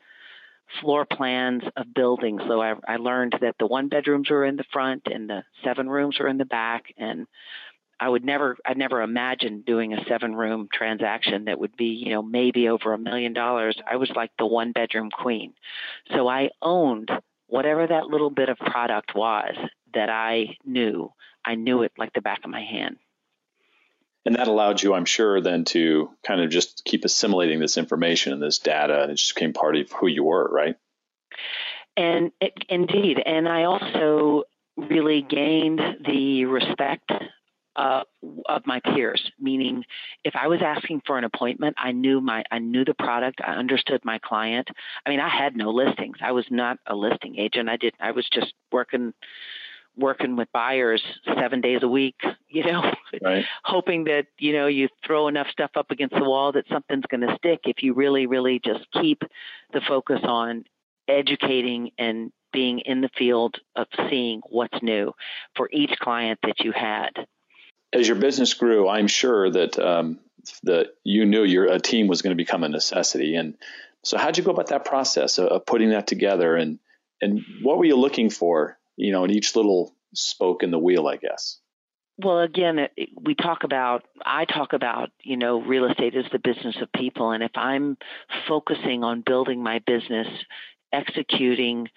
floor 0.82 1.06
plans 1.06 1.64
of 1.76 1.94
buildings. 1.94 2.42
So 2.48 2.62
I, 2.62 2.74
I 2.88 2.98
learned 2.98 3.36
that 3.42 3.56
the 3.60 3.68
one 3.68 3.90
bedrooms 3.90 4.30
were 4.30 4.46
in 4.46 4.56
the 4.56 4.66
front 4.72 5.04
and 5.06 5.30
the 5.30 5.44
seven 5.64 5.90
rooms 5.90 6.18
were 6.20 6.28
in 6.28 6.38
the 6.38 6.46
back. 6.46 6.86
And 6.98 7.28
I 8.00 8.08
would 8.08 8.24
never, 8.24 8.58
I'd 8.66 8.78
never 8.78 9.02
imagined 9.02 9.66
doing 9.66 9.94
a 9.94 10.06
seven 10.06 10.36
room 10.36 10.70
transaction 10.72 11.46
that 11.46 11.60
would 11.60 11.76
be, 11.76 11.88
you 11.88 12.12
know, 12.12 12.22
maybe 12.22 12.70
over 12.70 12.94
a 12.94 12.98
million 12.98 13.34
dollars. 13.34 13.78
I 13.90 13.98
was 13.98 14.10
like 14.16 14.32
the 14.38 14.46
one 14.46 14.72
bedroom 14.72 15.10
queen. 15.12 15.54
So 16.16 16.28
I 16.28 16.52
owned 16.62 17.12
whatever 17.48 17.86
that 17.86 18.08
little 18.08 18.30
bit 18.30 18.50
of 18.50 18.58
product 18.58 19.16
was 19.16 19.56
that 19.94 20.10
I 20.10 20.58
knew. 20.64 21.12
I 21.44 21.56
knew 21.56 21.82
it 21.82 21.92
like 21.98 22.14
the 22.14 22.22
back 22.22 22.40
of 22.44 22.52
my 22.52 22.62
hand. 22.62 22.98
And 24.26 24.36
that 24.36 24.48
allowed 24.48 24.82
you, 24.82 24.94
I'm 24.94 25.06
sure, 25.06 25.42
then 25.42 25.66
to 25.66 26.10
kind 26.26 26.42
of 26.42 26.50
just 26.50 26.84
keep 26.86 27.06
assimilating 27.06 27.60
this 27.60 27.78
information 27.78 28.34
and 28.34 28.42
this 28.42 28.60
data, 28.60 29.02
and 29.02 29.12
it 29.12 29.16
just 29.16 29.34
became 29.34 29.54
part 29.54 29.76
of 29.76 29.92
who 29.92 30.08
you 30.08 30.24
were, 30.24 30.48
right? 30.48 30.76
And 31.98 32.32
it, 32.40 32.54
indeed, 32.70 33.22
and 33.26 33.48
I 33.48 33.64
also 33.64 34.44
really 34.78 35.22
gained 35.22 35.82
the 36.06 36.46
respect 36.46 37.12
uh, 37.76 38.04
of 38.48 38.66
my 38.66 38.80
peers. 38.80 39.32
Meaning, 39.40 39.84
if 40.24 40.36
I 40.36 40.48
was 40.48 40.60
asking 40.64 41.02
for 41.06 41.18
an 41.18 41.24
appointment, 41.24 41.76
I 41.78 41.92
knew 41.92 42.22
my 42.22 42.44
I 42.52 42.60
knew 42.60 42.86
the 42.86 42.94
product. 42.94 43.40
I 43.44 43.54
understood 43.54 44.02
my 44.04 44.20
client. 44.20 44.70
I 45.06 45.10
mean, 45.10 45.20
I 45.20 45.30
had 45.30 45.56
no 45.56 45.72
listings. 45.72 46.18
I 46.22 46.32
was 46.32 46.46
not 46.50 46.78
a 46.88 46.96
listing 46.96 47.38
agent. 47.38 47.70
I 47.70 47.78
did. 47.78 47.94
I 48.00 48.12
was 48.12 48.28
just 48.32 48.54
working 48.72 49.14
working 50.00 50.36
with 50.36 50.48
buyers 50.54 51.04
seven 51.36 51.62
days 51.62 51.80
a 51.84 51.88
week, 51.88 52.16
you 52.50 52.64
know, 52.64 52.84
right. 53.22 53.46
hoping 53.64 54.06
that, 54.06 54.28
you 54.38 54.54
know, 54.54 54.68
you 54.68 54.88
throw 55.06 55.28
enough 55.28 55.48
stuff 55.52 55.72
up 55.76 55.92
against 55.92 56.16
the 56.16 56.24
wall 56.24 56.52
that 56.54 56.66
something's 56.70 57.06
going 57.10 57.22
to 57.22 57.36
stick 57.36 57.62
if 57.66 57.84
you 57.84 57.94
really, 57.94 58.26
really 58.26 58.62
just 58.64 58.86
keep 58.94 59.22
the 59.74 59.82
focus 59.88 60.20
on 60.24 60.64
educating 61.08 61.92
and 61.98 62.32
being 62.52 62.80
in 62.80 63.02
the 63.02 63.10
field 63.18 63.58
of 63.76 63.88
seeing 64.10 64.42
what's 64.50 64.82
new 64.82 65.12
for 65.56 65.70
each 65.72 65.92
client 66.00 66.40
that 66.44 66.60
you 66.60 66.72
had 66.72 67.12
as 67.94 68.08
your 68.08 68.18
business 68.18 68.54
grew, 68.54 68.88
I'm 68.88 69.08
sure 69.08 69.50
that 69.50 69.80
um, 69.80 70.20
that 70.64 70.96
you 71.04 71.26
knew 71.26 71.44
your 71.44 71.66
a 71.66 71.80
team 71.80 72.08
was 72.08 72.22
going 72.22 72.36
to 72.36 72.42
become 72.42 72.64
a 72.64 72.70
necessity. 72.70 73.36
And 73.36 73.56
so, 74.04 74.18
how'd 74.18 74.38
you 74.38 74.44
go 74.44 74.52
about 74.52 74.68
that 74.68 74.86
process 74.86 75.38
of, 75.38 75.48
of 75.48 75.66
putting 75.66 75.90
that 75.92 76.08
together? 76.08 76.56
And 76.56 76.80
and 77.22 77.44
what 77.62 77.78
were 77.78 77.86
you 77.86 77.98
looking 77.98 78.30
for? 78.30 78.78
You 78.96 79.12
know, 79.12 79.24
in 79.24 79.32
each 79.32 79.56
little 79.56 79.96
spoke 80.14 80.64
in 80.64 80.72
the 80.72 80.80
wheel, 80.80 81.08
I 81.08 81.18
guess. 81.18 81.60
Well, 82.22 82.40
again, 82.40 82.90
we 83.22 83.34
talk 83.34 83.64
about, 83.64 84.04
I 84.26 84.44
talk 84.44 84.74
about, 84.74 85.10
you 85.24 85.38
know, 85.38 85.62
real 85.62 85.90
estate 85.90 86.16
is 86.16 86.26
the 86.34 86.40
business 86.40 86.76
of 86.82 86.92
people. 86.92 87.32
And 87.32 87.42
if 87.42 87.52
I'm 87.56 87.98
focusing 88.46 89.06
on 89.06 89.24
building 89.26 89.64
my 89.64 89.80
business 89.80 90.28
executing 90.92 91.88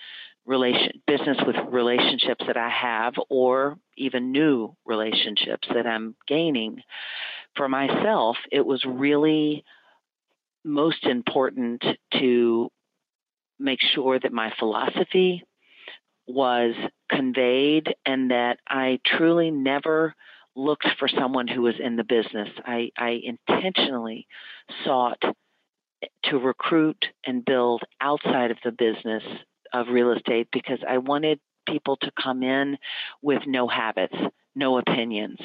relation 0.44 1.02
business 1.06 1.38
with 1.46 1.56
relationships 1.70 2.44
that 2.46 2.56
I 2.56 2.68
have 2.68 3.14
or 3.28 3.78
even 3.96 4.32
new 4.32 4.74
relationships 4.84 5.68
that 5.72 5.86
I'm 5.86 6.16
gaining 6.26 6.82
for 7.56 7.68
myself 7.68 8.36
it 8.50 8.64
was 8.64 8.84
really 8.84 9.64
most 10.64 11.04
important 11.04 11.84
to 12.14 12.70
make 13.58 13.80
sure 13.80 14.18
that 14.18 14.32
my 14.32 14.52
philosophy 14.58 15.44
was 16.26 16.74
conveyed 17.10 17.94
and 18.06 18.30
that 18.30 18.58
I 18.66 19.00
truly 19.04 19.50
never 19.50 20.14
looked 20.54 20.86
for 20.98 21.08
someone 21.08 21.48
who 21.48 21.62
was 21.62 21.74
in 21.82 21.96
the 21.96 22.04
business. 22.04 22.48
I, 22.64 22.90
I 22.96 23.20
intentionally 23.22 24.26
sought 24.84 25.22
to 26.24 26.38
recruit 26.38 27.06
and 27.24 27.44
build 27.44 27.82
outside 28.00 28.50
of 28.50 28.58
the 28.64 28.72
business 28.72 29.22
of 29.72 29.88
real 29.88 30.12
estate 30.12 30.48
because 30.52 30.78
I 30.88 30.98
wanted 30.98 31.40
people 31.66 31.96
to 31.98 32.10
come 32.20 32.42
in 32.42 32.78
with 33.22 33.42
no 33.46 33.68
habits, 33.68 34.16
no 34.54 34.78
opinions, 34.78 35.38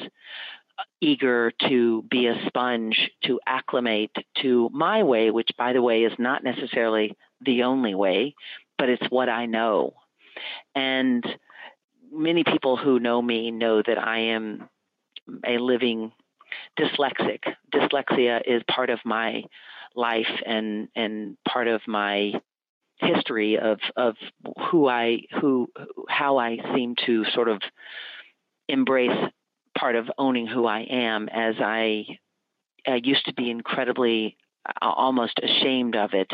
eager 1.00 1.52
to 1.68 2.02
be 2.10 2.26
a 2.26 2.46
sponge, 2.46 3.10
to 3.24 3.40
acclimate 3.46 4.14
to 4.42 4.68
my 4.72 5.02
way, 5.02 5.30
which, 5.30 5.50
by 5.56 5.72
the 5.72 5.82
way, 5.82 6.02
is 6.02 6.12
not 6.18 6.44
necessarily 6.44 7.16
the 7.40 7.62
only 7.62 7.94
way, 7.94 8.34
but 8.78 8.88
it's 8.88 9.10
what 9.10 9.28
I 9.28 9.46
know. 9.46 9.94
And 10.74 11.24
many 12.12 12.44
people 12.44 12.76
who 12.76 13.00
know 13.00 13.20
me 13.20 13.50
know 13.50 13.82
that 13.82 13.98
I 13.98 14.18
am 14.18 14.68
a 15.44 15.58
living 15.58 16.12
dyslexic. 16.78 17.40
Dyslexia 17.74 18.40
is 18.46 18.62
part 18.70 18.90
of 18.90 18.98
my 19.04 19.42
life 19.94 20.30
and 20.46 20.88
and 20.94 21.36
part 21.46 21.66
of 21.68 21.80
my 21.86 22.34
history 23.00 23.58
of 23.58 23.78
of 23.96 24.16
who 24.70 24.88
I 24.88 25.20
who 25.40 25.68
how 26.08 26.38
I 26.38 26.58
seem 26.74 26.94
to 27.06 27.24
sort 27.34 27.48
of 27.48 27.60
embrace 28.68 29.30
part 29.76 29.96
of 29.96 30.10
owning 30.18 30.46
who 30.46 30.66
I 30.66 30.80
am 30.80 31.28
as 31.28 31.54
I 31.60 32.04
I 32.86 33.00
used 33.02 33.26
to 33.26 33.34
be 33.34 33.50
incredibly 33.50 34.36
almost 34.82 35.40
ashamed 35.42 35.96
of 35.96 36.10
it. 36.12 36.30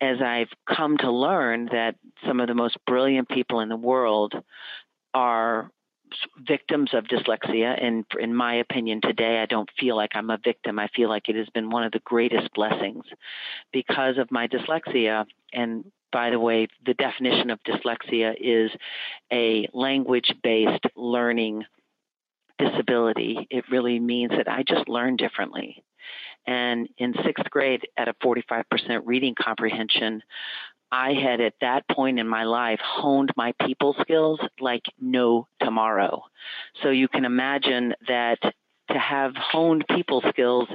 As 0.00 0.20
I've 0.20 0.50
come 0.68 0.96
to 0.98 1.10
learn 1.10 1.66
that 1.72 1.96
some 2.26 2.40
of 2.40 2.48
the 2.48 2.54
most 2.54 2.76
brilliant 2.86 3.28
people 3.28 3.60
in 3.60 3.68
the 3.68 3.76
world 3.76 4.34
are 5.12 5.70
victims 6.38 6.90
of 6.92 7.04
dyslexia. 7.04 7.82
And 7.82 8.04
in 8.18 8.34
my 8.34 8.54
opinion 8.54 9.00
today 9.00 9.40
I 9.40 9.46
don't 9.46 9.70
feel 9.78 9.96
like 9.96 10.10
I'm 10.14 10.30
a 10.30 10.38
victim. 10.42 10.78
I 10.78 10.88
feel 10.94 11.08
like 11.08 11.28
it 11.28 11.36
has 11.36 11.48
been 11.50 11.70
one 11.70 11.84
of 11.84 11.92
the 11.92 12.00
greatest 12.04 12.52
blessings 12.54 13.04
because 13.72 14.18
of 14.18 14.30
my 14.30 14.48
dyslexia. 14.48 15.24
And 15.52 15.84
by 16.12 16.30
the 16.30 16.40
way 16.40 16.68
the 16.84 16.94
definition 16.94 17.50
of 17.50 17.60
dyslexia 17.62 18.34
is 18.40 18.70
a 19.32 19.68
language 19.72 20.32
based 20.42 20.84
learning 20.96 21.64
disability. 22.58 23.46
It 23.50 23.64
really 23.70 23.98
means 23.98 24.30
that 24.30 24.48
I 24.48 24.62
just 24.62 24.88
learn 24.88 25.16
differently. 25.16 25.82
And 26.46 26.88
in 26.98 27.14
sixth 27.24 27.48
grade, 27.50 27.88
at 27.96 28.08
a 28.08 28.14
45% 28.14 28.64
reading 29.04 29.34
comprehension, 29.34 30.22
I 30.94 31.12
had 31.14 31.40
at 31.40 31.54
that 31.60 31.88
point 31.88 32.20
in 32.20 32.28
my 32.28 32.44
life 32.44 32.78
honed 32.80 33.32
my 33.36 33.52
people 33.66 33.96
skills 34.00 34.38
like 34.60 34.84
no 35.00 35.48
tomorrow. 35.60 36.22
So 36.84 36.90
you 36.90 37.08
can 37.08 37.24
imagine 37.24 37.94
that 38.06 38.38
to 38.40 38.98
have 38.98 39.34
honed 39.34 39.84
people 39.88 40.22
skills 40.28 40.68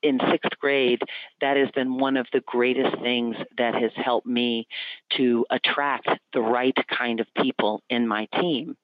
in 0.00 0.20
sixth 0.30 0.56
grade, 0.60 1.00
that 1.40 1.56
has 1.56 1.68
been 1.72 1.98
one 1.98 2.16
of 2.16 2.28
the 2.32 2.40
greatest 2.46 3.02
things 3.02 3.34
that 3.58 3.74
has 3.74 3.90
helped 3.96 4.28
me 4.28 4.68
to 5.16 5.44
attract 5.50 6.08
the 6.32 6.40
right 6.40 6.76
kind 6.88 7.18
of 7.18 7.26
people 7.42 7.82
in 7.90 8.06
my 8.06 8.28
team 8.40 8.76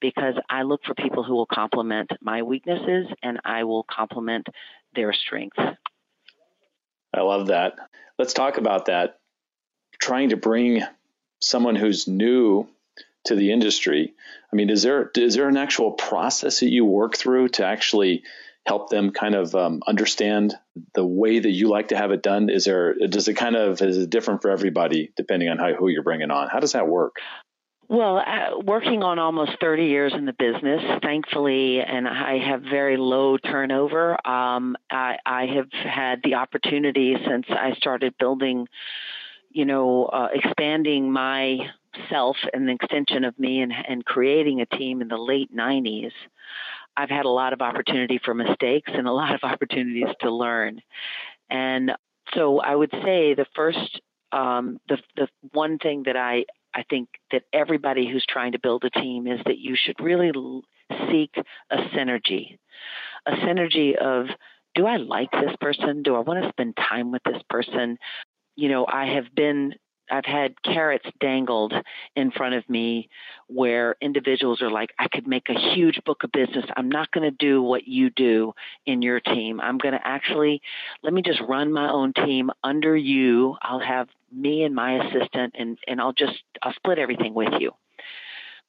because 0.00 0.34
I 0.48 0.62
look 0.62 0.84
for 0.84 0.94
people 0.94 1.24
who 1.24 1.34
will 1.34 1.46
complement 1.46 2.12
my 2.20 2.42
weaknesses 2.42 3.08
and 3.20 3.40
I 3.44 3.64
will 3.64 3.82
complement 3.90 4.46
their 4.94 5.12
strengths. 5.12 5.58
I 7.12 7.20
love 7.22 7.48
that. 7.48 7.74
Let's 8.16 8.32
talk 8.32 8.58
about 8.58 8.86
that. 8.86 9.18
Trying 10.02 10.30
to 10.30 10.36
bring 10.36 10.82
someone 11.38 11.76
who's 11.76 12.08
new 12.08 12.66
to 13.26 13.36
the 13.36 13.52
industry. 13.52 14.14
I 14.52 14.56
mean, 14.56 14.68
is 14.68 14.82
there 14.82 15.12
is 15.14 15.36
there 15.36 15.48
an 15.48 15.56
actual 15.56 15.92
process 15.92 16.58
that 16.58 16.70
you 16.70 16.84
work 16.84 17.16
through 17.16 17.50
to 17.50 17.64
actually 17.64 18.24
help 18.66 18.90
them 18.90 19.12
kind 19.12 19.36
of 19.36 19.54
um, 19.54 19.80
understand 19.86 20.54
the 20.94 21.06
way 21.06 21.38
that 21.38 21.50
you 21.50 21.68
like 21.68 21.88
to 21.88 21.96
have 21.96 22.10
it 22.10 22.20
done? 22.20 22.50
Is 22.50 22.64
there 22.64 22.94
does 22.94 23.28
it 23.28 23.34
kind 23.34 23.54
of 23.54 23.80
is 23.80 23.96
it 23.96 24.10
different 24.10 24.42
for 24.42 24.50
everybody 24.50 25.12
depending 25.16 25.48
on 25.48 25.58
how 25.58 25.72
who 25.72 25.86
you're 25.86 26.02
bringing 26.02 26.32
on? 26.32 26.48
How 26.48 26.58
does 26.58 26.72
that 26.72 26.88
work? 26.88 27.16
Well, 27.88 28.18
uh, 28.18 28.58
working 28.64 29.02
on 29.02 29.18
almost 29.18 29.52
30 29.60 29.84
years 29.84 30.14
in 30.16 30.24
the 30.24 30.32
business, 30.32 30.80
thankfully, 31.02 31.80
and 31.80 32.08
I 32.08 32.38
have 32.38 32.62
very 32.62 32.96
low 32.96 33.36
turnover. 33.36 34.12
Um, 34.26 34.76
I, 34.90 35.18
I, 35.26 35.44
have 35.54 35.70
had 35.72 36.22
the 36.24 36.36
opportunity 36.36 37.14
since 37.28 37.44
I 37.50 37.74
started 37.74 38.14
building, 38.18 38.66
you 39.54 39.64
know, 39.64 40.06
uh, 40.06 40.28
expanding 40.32 41.12
myself 41.12 42.36
and 42.52 42.68
the 42.68 42.72
extension 42.72 43.24
of 43.24 43.38
me 43.38 43.60
and, 43.60 43.72
and 43.72 44.04
creating 44.04 44.60
a 44.60 44.66
team 44.66 45.00
in 45.02 45.08
the 45.08 45.16
late 45.16 45.54
90s. 45.54 46.12
I've 46.96 47.10
had 47.10 47.24
a 47.24 47.30
lot 47.30 47.52
of 47.52 47.62
opportunity 47.62 48.20
for 48.22 48.34
mistakes 48.34 48.90
and 48.94 49.06
a 49.06 49.12
lot 49.12 49.34
of 49.34 49.40
opportunities 49.50 50.14
to 50.20 50.30
learn. 50.30 50.80
And 51.50 51.92
so 52.34 52.60
I 52.60 52.74
would 52.74 52.90
say 52.90 53.34
the 53.34 53.46
first 53.54 54.00
um, 54.32 54.78
the 54.88 54.98
the 55.16 55.28
one 55.52 55.78
thing 55.78 56.04
that 56.06 56.16
I 56.16 56.46
I 56.74 56.84
think 56.88 57.08
that 57.30 57.42
everybody 57.52 58.10
who's 58.10 58.24
trying 58.26 58.52
to 58.52 58.58
build 58.58 58.84
a 58.84 58.90
team 58.90 59.26
is 59.26 59.40
that 59.44 59.58
you 59.58 59.76
should 59.76 60.00
really 60.00 60.32
seek 61.10 61.34
a 61.70 61.76
synergy, 61.94 62.58
a 63.26 63.32
synergy 63.32 63.94
of 63.96 64.26
do 64.74 64.86
I 64.86 64.96
like 64.96 65.30
this 65.32 65.54
person? 65.60 66.02
Do 66.02 66.16
I 66.16 66.20
want 66.20 66.42
to 66.42 66.48
spend 66.48 66.76
time 66.76 67.12
with 67.12 67.22
this 67.24 67.42
person? 67.50 67.98
You 68.56 68.68
know, 68.68 68.86
I 68.86 69.06
have 69.14 69.34
been 69.34 69.74
I've 70.12 70.26
had 70.26 70.60
carrots 70.62 71.06
dangled 71.20 71.72
in 72.14 72.30
front 72.32 72.54
of 72.54 72.68
me 72.68 73.08
where 73.46 73.96
individuals 74.00 74.60
are 74.60 74.70
like, 74.70 74.90
I 74.98 75.08
could 75.08 75.26
make 75.26 75.48
a 75.48 75.74
huge 75.74 76.00
book 76.04 76.22
of 76.22 76.30
business. 76.32 76.66
I'm 76.76 76.90
not 76.90 77.10
going 77.12 77.28
to 77.28 77.36
do 77.36 77.62
what 77.62 77.88
you 77.88 78.10
do 78.10 78.52
in 78.84 79.00
your 79.00 79.20
team. 79.20 79.58
I'm 79.58 79.78
going 79.78 79.94
to 79.94 80.06
actually, 80.06 80.60
let 81.02 81.14
me 81.14 81.22
just 81.22 81.40
run 81.40 81.72
my 81.72 81.90
own 81.90 82.12
team 82.12 82.50
under 82.62 82.94
you. 82.94 83.56
I'll 83.62 83.80
have 83.80 84.08
me 84.30 84.64
and 84.64 84.74
my 84.74 85.02
assistant, 85.04 85.54
and, 85.58 85.78
and 85.86 86.00
I'll 86.00 86.12
just, 86.12 86.42
I'll 86.62 86.74
split 86.74 86.98
everything 86.98 87.32
with 87.32 87.54
you. 87.58 87.72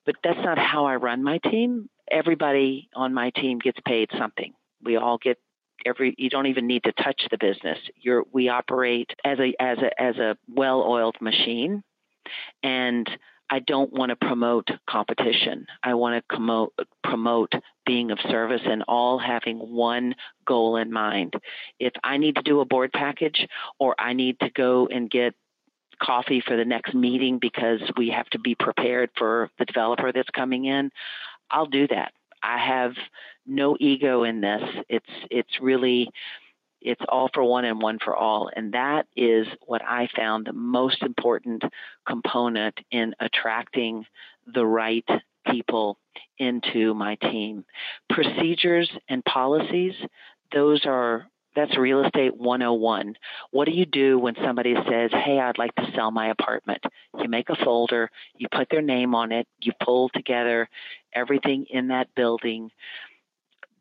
But 0.06 0.16
that's 0.24 0.40
not 0.44 0.58
how 0.58 0.86
I 0.86 0.96
run 0.96 1.24
my 1.24 1.40
team. 1.40 1.90
Everybody 2.10 2.90
on 2.96 3.14
my 3.14 3.32
team 3.32 3.60
gets 3.60 3.80
paid 3.86 4.10
something. 4.18 4.54
We 4.82 4.98
all 4.98 5.18
get 5.18 5.40
every 5.86 6.16
you 6.18 6.30
don't 6.30 6.48
even 6.48 6.68
need 6.68 6.84
to 6.84 6.92
touch 6.94 7.22
the 7.32 7.38
business 7.38 7.78
you're 8.02 8.24
we 8.32 8.50
operate 8.50 9.12
as 9.24 9.40
a 9.40 9.54
as 9.62 9.78
a 9.80 10.02
as 10.02 10.18
a 10.18 10.38
well-oiled 10.48 11.16
machine 11.22 11.84
and 12.62 13.10
I 13.50 13.60
don't 13.60 13.94
want 13.94 14.10
to 14.10 14.16
promote 14.16 14.68
competition. 14.90 15.68
I 15.84 15.94
want 15.94 16.16
to 16.16 16.36
promote, 16.36 16.74
promote 17.04 17.54
being 17.86 18.10
of 18.10 18.18
service 18.28 18.62
and 18.66 18.84
all 18.88 19.20
having 19.20 19.60
one 19.60 20.16
goal 20.44 20.78
in 20.78 20.92
mind. 20.92 21.36
If 21.80 21.94
I 22.04 22.18
need 22.18 22.36
to 22.38 22.42
do 22.42 22.62
a 22.62 22.66
board 22.66 22.92
package 22.94 23.48
or 23.78 23.94
I 24.00 24.14
need 24.14 24.40
to 24.40 24.50
go 24.50 24.88
and 24.88 25.08
get 25.08 25.36
coffee 26.02 26.42
for 26.42 26.58
the 26.58 26.66
next 26.66 26.96
meeting 26.96 27.38
because 27.40 27.80
we 27.96 28.10
have 28.10 28.28
to 28.32 28.40
be 28.40 28.56
prepared 28.56 29.12
for 29.16 29.52
the 29.60 29.66
developer 29.66 30.12
that's 30.12 30.30
coming 30.32 30.66
in, 30.66 30.90
I'll 31.52 31.68
do 31.68 31.88
that. 31.90 32.12
I 32.44 32.58
have 32.58 32.94
no 33.46 33.78
ego 33.80 34.24
in 34.24 34.42
this. 34.42 34.62
It's 34.90 35.10
it's 35.32 35.62
really 35.62 36.10
it's 36.82 37.02
all 37.08 37.30
for 37.34 37.44
one 37.44 37.66
and 37.66 37.82
one 37.82 37.98
for 38.04 38.16
all. 38.16 38.50
And 38.54 38.74
that 38.74 39.08
is 39.16 39.48
what 39.66 39.82
I 39.82 40.10
found 40.16 40.46
the 40.46 40.54
most 40.54 41.02
important 41.02 41.64
component 42.06 42.78
in 42.92 43.16
attracting 43.20 44.06
the 44.54 44.66
right 44.66 45.08
people 45.50 45.98
into 46.38 46.94
my 46.94 47.16
team. 47.16 47.64
Procedures 48.10 48.92
and 49.08 49.24
policies, 49.24 49.94
those 50.52 50.86
are 50.86 51.28
that's 51.56 51.78
real 51.78 52.04
estate 52.04 52.36
101. 52.36 53.16
What 53.52 53.66
do 53.66 53.72
you 53.72 53.86
do 53.86 54.18
when 54.18 54.36
somebody 54.36 54.76
says, 54.76 55.12
Hey, 55.12 55.40
I'd 55.40 55.58
like 55.58 55.76
to 55.76 55.92
sell 55.96 56.12
my 56.12 56.30
apartment? 56.30 56.84
You 57.20 57.30
make 57.30 57.50
a 57.50 57.56
folder, 57.56 58.10
you 58.36 58.48
put 58.52 58.70
their 58.70 58.82
name 58.82 59.16
on 59.16 59.32
it, 59.32 59.48
you 59.62 59.72
pull 59.84 60.10
together 60.10 60.70
everything 61.14 61.66
in 61.70 61.90
that 61.90 62.14
building 62.16 62.72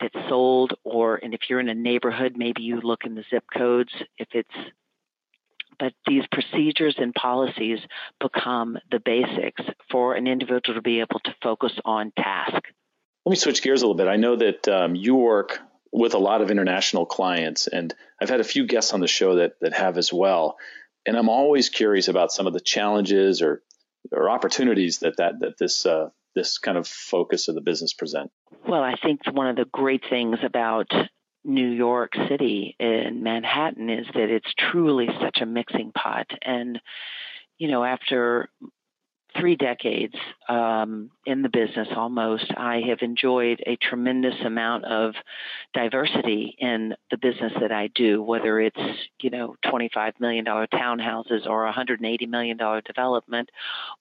that's 0.00 0.28
sold, 0.28 0.74
or, 0.84 1.16
and 1.16 1.32
if 1.32 1.42
you're 1.48 1.60
in 1.60 1.68
a 1.68 1.74
neighborhood, 1.74 2.34
maybe 2.36 2.62
you 2.62 2.80
look 2.80 3.04
in 3.04 3.14
the 3.14 3.24
zip 3.30 3.44
codes. 3.56 3.92
If 4.18 4.28
it's, 4.32 4.72
but 5.78 5.92
these 6.06 6.24
procedures 6.30 6.96
and 6.98 7.14
policies 7.14 7.78
become 8.20 8.78
the 8.90 9.00
basics 9.00 9.62
for 9.90 10.14
an 10.14 10.26
individual 10.26 10.74
to 10.74 10.82
be 10.82 11.00
able 11.00 11.20
to 11.20 11.34
focus 11.42 11.72
on 11.84 12.12
task. 12.16 12.62
Let 13.24 13.30
me 13.30 13.36
switch 13.36 13.62
gears 13.62 13.82
a 13.82 13.86
little 13.86 13.96
bit. 13.96 14.08
I 14.08 14.16
know 14.16 14.36
that 14.36 14.66
um, 14.68 14.96
you 14.96 15.14
work 15.14 15.60
with 15.92 16.14
a 16.14 16.18
lot 16.18 16.40
of 16.40 16.50
international 16.50 17.04
clients, 17.06 17.66
and 17.66 17.94
I've 18.20 18.30
had 18.30 18.40
a 18.40 18.44
few 18.44 18.66
guests 18.66 18.92
on 18.94 19.00
the 19.00 19.06
show 19.06 19.36
that 19.36 19.60
that 19.60 19.74
have 19.74 19.98
as 19.98 20.12
well. 20.12 20.56
and 21.06 21.16
I'm 21.16 21.28
always 21.28 21.68
curious 21.68 22.08
about 22.08 22.32
some 22.32 22.46
of 22.46 22.52
the 22.52 22.60
challenges 22.60 23.42
or 23.42 23.62
or 24.10 24.30
opportunities 24.30 24.98
that 25.00 25.16
that 25.18 25.40
that 25.40 25.58
this 25.58 25.86
uh, 25.86 26.10
this 26.34 26.58
kind 26.58 26.78
of 26.78 26.86
focus 26.86 27.48
of 27.48 27.54
the 27.54 27.60
business 27.60 27.92
present. 27.92 28.30
Well, 28.66 28.82
I 28.82 28.94
think 29.02 29.20
one 29.30 29.48
of 29.48 29.56
the 29.56 29.66
great 29.70 30.02
things 30.08 30.38
about 30.44 30.90
New 31.44 31.68
York 31.68 32.12
City 32.28 32.76
and 32.78 33.22
Manhattan 33.22 33.90
is 33.90 34.06
that 34.14 34.30
it's 34.30 34.52
truly 34.56 35.08
such 35.20 35.40
a 35.40 35.46
mixing 35.46 35.92
pot. 35.92 36.26
And, 36.42 36.80
you 37.58 37.68
know, 37.68 37.84
after 37.84 38.48
three 39.38 39.56
decades 39.56 40.14
um, 40.48 41.10
in 41.26 41.42
the 41.42 41.48
business 41.48 41.88
almost, 41.96 42.46
I 42.56 42.82
have 42.88 42.98
enjoyed 43.02 43.62
a 43.66 43.76
tremendous 43.76 44.34
amount 44.44 44.84
of 44.84 45.14
diversity 45.74 46.56
in 46.58 46.94
the 47.10 47.16
business 47.16 47.52
that 47.60 47.72
I 47.72 47.88
do, 47.88 48.22
whether 48.22 48.60
it's, 48.60 48.80
you 49.20 49.30
know, 49.30 49.56
$25 49.64 50.20
million 50.20 50.44
townhouses 50.44 51.46
or 51.46 51.70
$180 51.70 52.28
million 52.28 52.56
development 52.86 53.50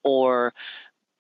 or 0.04 0.54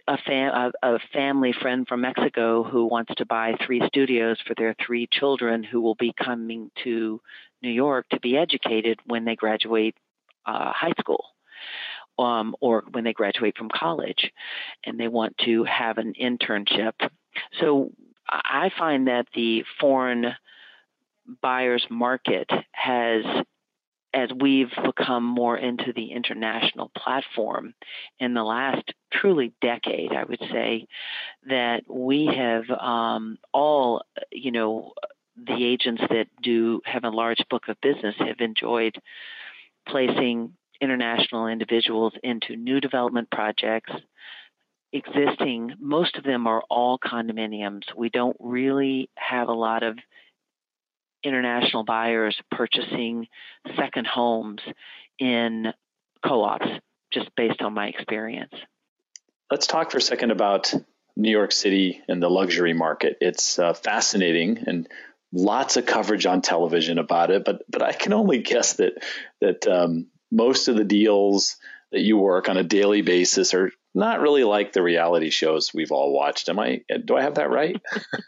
a, 0.08 0.18
fam- 0.18 0.54
a, 0.54 0.96
a, 0.96 1.00
family 1.14 1.54
friend 1.54 1.88
from 1.88 2.02
Mexico 2.02 2.64
who 2.64 2.86
wants 2.86 3.14
to 3.16 3.26
buy 3.26 3.56
three 3.66 3.82
studios 3.88 4.38
for 4.46 4.56
their 4.56 4.76
three 4.86 5.08
children 5.12 5.64
who 5.64 5.82
will 5.82 5.96
be 5.96 6.14
coming 6.14 6.72
to 6.84 7.22
New 7.62 7.70
York 7.70 8.10
to 8.10 8.20
be 8.20 8.38
educated 8.38 9.00
when 9.06 9.26
they 9.26 9.36
graduate 9.36 9.96
uh, 10.46 10.72
high 10.74 10.94
school 11.00 11.26
um, 12.22 12.56
or 12.60 12.84
when 12.92 13.04
they 13.04 13.14
graduate 13.14 13.58
from 13.58 13.70
college 13.70 14.32
and 14.86 15.00
they 15.00 15.08
want 15.08 15.38
to 15.40 15.64
have 15.64 15.98
an 15.98 16.14
internship. 16.22 16.94
So 17.60 17.92
I 18.28 18.72
find 18.78 19.08
that 19.08 19.28
the 19.34 19.64
foreign 19.80 20.34
buyers 21.42 21.86
market 21.90 22.50
has 22.72 23.24
as 24.14 24.30
we've 24.42 24.72
become 24.84 25.24
more 25.24 25.58
into 25.58 25.94
the 25.94 26.12
international 26.12 26.92
platform 26.98 27.74
in 28.20 28.34
the 28.34 28.44
last 28.44 28.84
truly 29.14 29.54
decade, 29.62 30.12
I 30.12 30.26
would 30.26 30.42
say 30.52 30.88
that 31.48 31.84
we 31.88 32.26
have 32.26 32.70
um, 32.70 33.38
all, 33.54 34.04
you 34.32 34.52
know, 34.52 34.92
the 35.38 35.64
agents 35.66 36.02
that 36.10 36.28
do 36.42 36.82
have 36.86 37.06
a 37.06 37.10
large 37.10 37.42
book 37.50 37.70
of 37.70 37.80
business 37.82 38.16
have 38.20 38.42
enjoyed 38.42 38.98
placing 39.88 40.54
international 40.82 41.48
individuals 41.48 42.14
into 42.24 42.56
new 42.56 42.80
development 42.80 43.30
projects. 43.32 43.92
Existing, 44.92 45.76
most 45.80 46.18
of 46.18 46.24
them 46.24 46.48
are 46.48 46.64
all 46.70 47.00
condominiums. 47.00 47.84
We 47.96 48.10
don't 48.10 48.36
really 48.40 49.10
have 49.16 49.48
a 49.48 49.54
lot 49.54 49.84
of 49.84 49.98
international 51.24 51.86
buyers 51.86 52.36
purchasing 52.50 53.28
second 53.78 54.08
homes 54.08 54.60
in 55.20 55.68
co 56.26 56.44
ops, 56.44 56.68
just 57.14 57.30
based 57.38 57.62
on 57.62 57.74
my 57.74 57.88
experience. 57.88 58.54
Let's 59.50 59.68
talk 59.68 59.92
for 59.92 59.98
a 59.98 60.02
second 60.02 60.32
about 60.32 60.74
New 61.16 61.32
York 61.32 61.52
City 61.52 62.02
and 62.08 62.22
the 62.22 62.30
luxury 62.30 62.74
market. 62.74 63.18
It's 63.22 63.60
uh, 63.60 63.74
fascinating 63.74 64.64
and 64.66 64.90
lots 65.32 65.78
of 65.78 65.86
coverage 65.86 66.26
on 66.26 66.42
television 66.42 66.98
about 66.98 67.32
it, 67.32 67.46
but 67.46 67.64
but 67.70 67.82
I 67.82 67.94
can 67.94 68.14
only 68.14 68.40
guess 68.40 68.74
that 68.74 69.04
that 69.40 69.68
um, 69.68 70.08
most 70.32 70.68
of 70.68 70.76
the 70.76 70.84
deals 70.84 71.58
that 71.92 72.02
you 72.02 72.18
work 72.18 72.50
on 72.50 72.58
a 72.58 72.64
daily 72.64 73.02
basis 73.02 73.54
are 73.54 73.72
not 73.94 74.22
really 74.22 74.44
like 74.44 74.72
the 74.72 74.82
reality 74.82 75.30
shows 75.30 75.74
we've 75.74 75.92
all 75.92 76.14
watched. 76.14 76.48
Am 76.48 76.60
I? 76.60 76.82
Do 77.04 77.18
I 77.18 77.22
have 77.22 77.36
that 77.36 77.50
right? 77.50 77.80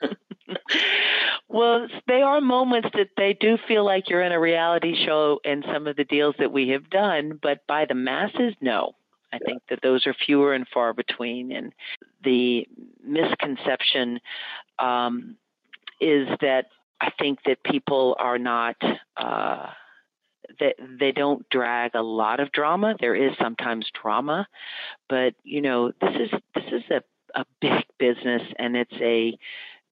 well, 1.48 1.88
they 2.08 2.22
are 2.22 2.42
moments 2.42 2.90
that 2.94 3.10
they 3.18 3.34
do 3.40 3.58
feel 3.68 3.86
like 3.86 4.10
you're 4.10 4.22
in 4.22 4.32
a 4.32 4.40
reality 4.40 5.06
show 5.06 5.40
in 5.44 5.64
some 5.72 5.88
of 5.88 5.96
the 5.96 6.04
deals 6.04 6.36
that 6.40 6.52
we 6.52 6.70
have 6.70 6.90
done, 6.90 7.40
but 7.42 7.66
by 7.68 7.86
the 7.86 7.96
masses, 7.96 8.54
no. 8.62 8.96
I 9.32 9.38
yeah. 9.42 9.46
think 9.46 9.64
that 9.70 9.80
those 9.82 10.06
are 10.06 10.14
fewer 10.14 10.54
and 10.54 10.68
far 10.68 10.94
between. 10.94 11.52
And 11.52 11.74
the 12.24 12.68
misconception 13.04 14.20
um, 14.78 15.38
is 16.00 16.28
that 16.42 16.68
I 17.02 17.10
think 17.20 17.40
that 17.46 17.64
people 17.64 18.16
are 18.20 18.38
not. 18.38 18.76
Uh, 19.18 19.70
that 20.60 20.76
they 21.00 21.12
don't 21.12 21.48
drag 21.50 21.96
a 21.96 22.02
lot 22.02 22.40
of 22.40 22.52
drama. 22.52 22.96
There 23.00 23.16
is 23.16 23.34
sometimes 23.40 23.90
drama, 24.00 24.48
but 25.10 25.34
you 25.44 25.62
know 25.62 25.92
this 26.02 26.16
is 26.16 26.32
this 26.56 26.66
is 26.72 26.84
a, 26.92 27.40
a 27.40 27.46
big 27.62 27.86
business, 27.98 28.42
and 28.58 28.76
it's 28.76 28.96
a 29.00 29.38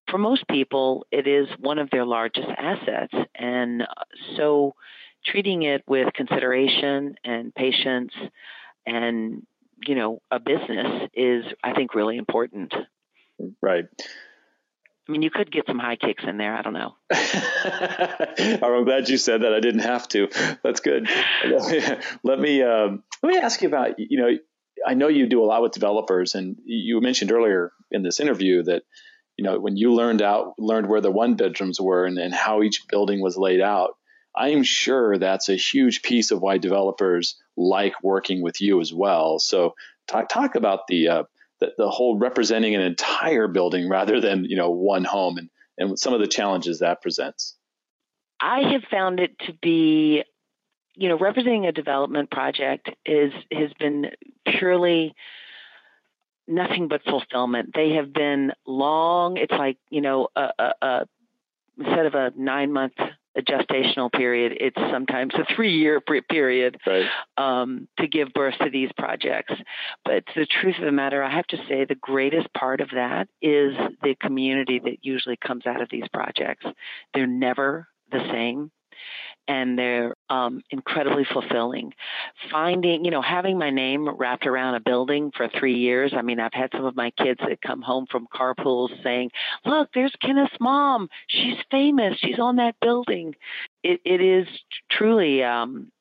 for 0.10 0.18
most 0.18 0.48
people 0.48 1.06
it 1.12 1.28
is 1.28 1.48
one 1.60 1.80
of 1.80 1.90
their 1.90 2.06
largest 2.06 2.50
assets, 2.58 3.14
and 3.36 3.84
uh, 3.84 3.86
so 4.36 4.76
treating 5.26 5.64
it 5.64 5.84
with 5.88 6.14
consideration 6.14 7.16
and 7.24 7.54
patience 7.54 8.14
and 8.86 9.46
you 9.86 9.96
know 9.96 10.22
a 10.32 10.40
business 10.40 11.10
is 11.14 11.46
I 11.64 11.74
think 11.74 11.96
really 11.96 12.18
important. 12.18 12.74
Right. 13.62 13.86
I 15.12 15.14
mean, 15.14 15.24
you 15.24 15.30
could 15.30 15.52
get 15.52 15.66
some 15.68 15.78
high 15.78 15.98
kicks 15.98 16.24
in 16.26 16.38
there. 16.38 16.56
I 16.56 16.62
don't 16.62 16.72
know. 16.72 16.96
I'm 18.66 18.86
glad 18.86 19.10
you 19.10 19.18
said 19.18 19.42
that. 19.42 19.54
I 19.54 19.60
didn't 19.60 19.82
have 19.82 20.08
to. 20.10 20.30
That's 20.64 20.80
good. 20.80 21.10
let 22.24 22.40
me 22.40 22.64
um, 22.64 23.04
let 23.22 23.34
me 23.34 23.38
ask 23.38 23.62
you 23.62 23.68
about. 23.68 24.00
You 24.00 24.22
know, 24.22 24.30
I 24.88 24.94
know 24.94 25.10
you 25.10 25.28
do 25.28 25.44
a 25.44 25.46
lot 25.46 25.64
with 25.64 25.74
developers, 25.74 26.34
and 26.34 26.56
you 26.64 27.02
mentioned 27.02 27.34
earlier 27.34 27.74
in 27.92 28.04
this 28.04 28.22
interview 28.22 28.64
that 28.64 28.84
you 29.36 29.44
know 29.44 29.60
when 29.60 29.76
you 29.76 29.94
learned 29.94 30.22
out 30.22 30.54
learned 30.58 30.88
where 30.88 31.02
the 31.02 31.12
one 31.12 31.36
bedrooms 31.36 31.82
were 31.82 32.06
and, 32.06 32.18
and 32.18 32.34
how 32.34 32.64
each 32.64 32.88
building 32.88 33.20
was 33.20 33.36
laid 33.36 33.60
out. 33.60 33.98
I'm 34.34 34.64
sure 34.64 35.18
that's 35.18 35.50
a 35.50 35.58
huge 35.58 36.04
piece 36.04 36.32
of 36.32 36.42
why 36.42 36.58
developers 36.58 37.36
like 37.58 38.02
working 38.02 38.42
with 38.42 38.62
you 38.62 38.80
as 38.80 38.94
well. 38.94 39.40
So 39.40 39.76
talk 40.08 40.30
talk 40.30 40.56
about 40.56 40.88
the 40.88 41.10
uh, 41.10 41.24
the, 41.62 41.70
the 41.78 41.90
whole 41.90 42.18
representing 42.18 42.76
an 42.76 42.82
entire 42.82 43.48
building 43.48 43.88
rather 43.88 44.20
than 44.20 44.44
you 44.44 44.58
know 44.58 44.72
one 44.72 45.06
home 45.06 45.38
and, 45.38 45.50
and 45.78 45.98
some 45.98 46.14
of 46.14 46.20
the 46.20 46.28
challenges 46.28 46.80
that 46.80 47.02
presents. 47.02 47.56
I 48.42 48.72
have 48.72 48.82
found 48.90 49.20
it 49.20 49.38
to 49.46 49.54
be, 49.62 50.24
you 50.96 51.08
know, 51.08 51.18
representing 51.18 51.68
a 51.68 51.72
development 51.72 52.32
project 52.32 52.90
is 53.06 53.32
has 53.52 53.70
been 53.80 54.08
purely 54.46 55.14
nothing 56.48 56.88
but 56.88 57.04
fulfillment. 57.04 57.70
They 57.76 57.92
have 57.92 58.12
been 58.12 58.52
long. 58.66 59.38
It's 59.38 59.54
like 59.54 59.78
you 59.90 60.02
know, 60.02 60.28
a, 60.36 60.50
a, 60.58 60.72
a 60.82 61.08
instead 61.78 62.06
of 62.06 62.16
a 62.16 62.32
nine 62.36 62.72
month 62.72 62.94
gestational 63.38 64.12
period. 64.12 64.54
It's 64.60 64.78
sometimes 64.92 65.34
a 65.36 65.46
three 65.56 65.78
year 65.78 66.02
period 66.02 66.78
right. 66.86 67.06
um, 67.38 67.88
to 68.00 68.08
give 68.08 68.34
birth 68.34 68.56
to 68.62 68.70
these 68.70 68.90
projects. 68.98 69.54
But 70.04 70.24
the 70.36 70.46
truth 70.46 70.76
of 70.80 70.86
the 70.86 70.92
matter, 70.92 71.24
I 71.24 71.32
have 71.32 71.48
to 71.48 71.58
say, 71.68 71.86
the 71.86 71.96
greatest 71.96 72.54
part 72.54 72.82
of 72.82 72.90
that 72.94 73.28
is 73.42 73.76
the 74.04 74.16
community 74.22 74.80
that 74.84 74.98
usually 75.02 75.38
comes 75.38 75.66
out 75.66 75.82
of 75.82 75.90
these 75.90 76.08
projects. 76.14 76.66
They're 77.14 77.28
never 77.28 77.88
the 78.12 78.28
same 78.32 78.72
and 79.48 79.78
they're 79.78 80.16
um, 80.30 80.62
incredibly 80.70 81.26
fulfilling. 81.26 81.94
Finding, 82.50 83.04
you 83.04 83.12
know, 83.12 83.22
having 83.22 83.58
my 83.58 83.70
name 83.70 84.08
wrapped 84.08 84.46
around 84.46 84.76
a 84.76 84.80
building 84.80 85.32
for 85.36 85.50
three 85.50 85.76
years. 85.76 86.14
I 86.16 86.22
mean, 86.22 86.40
I've 86.40 86.54
had 86.54 86.70
some 86.72 86.86
of 86.86 86.96
my 86.96 87.12
kids 87.12 87.40
that 87.48 87.62
come 87.62 87.82
home 87.82 88.06
from 88.10 88.28
carpools 88.34 88.92
saying, 89.04 89.32
"Look, 89.66 89.90
there's 89.94 90.16
Kenneth's 90.22 90.60
mom. 90.60 91.10
She's 91.28 91.58
famous. 91.70 92.18
She's 92.20 92.40
on 92.40 92.58
that 92.58 92.76
building." 92.82 93.36
It, 93.84 94.00
it 94.06 94.22
is 94.22 94.48
truly. 94.90 95.44
Um, 95.44 95.92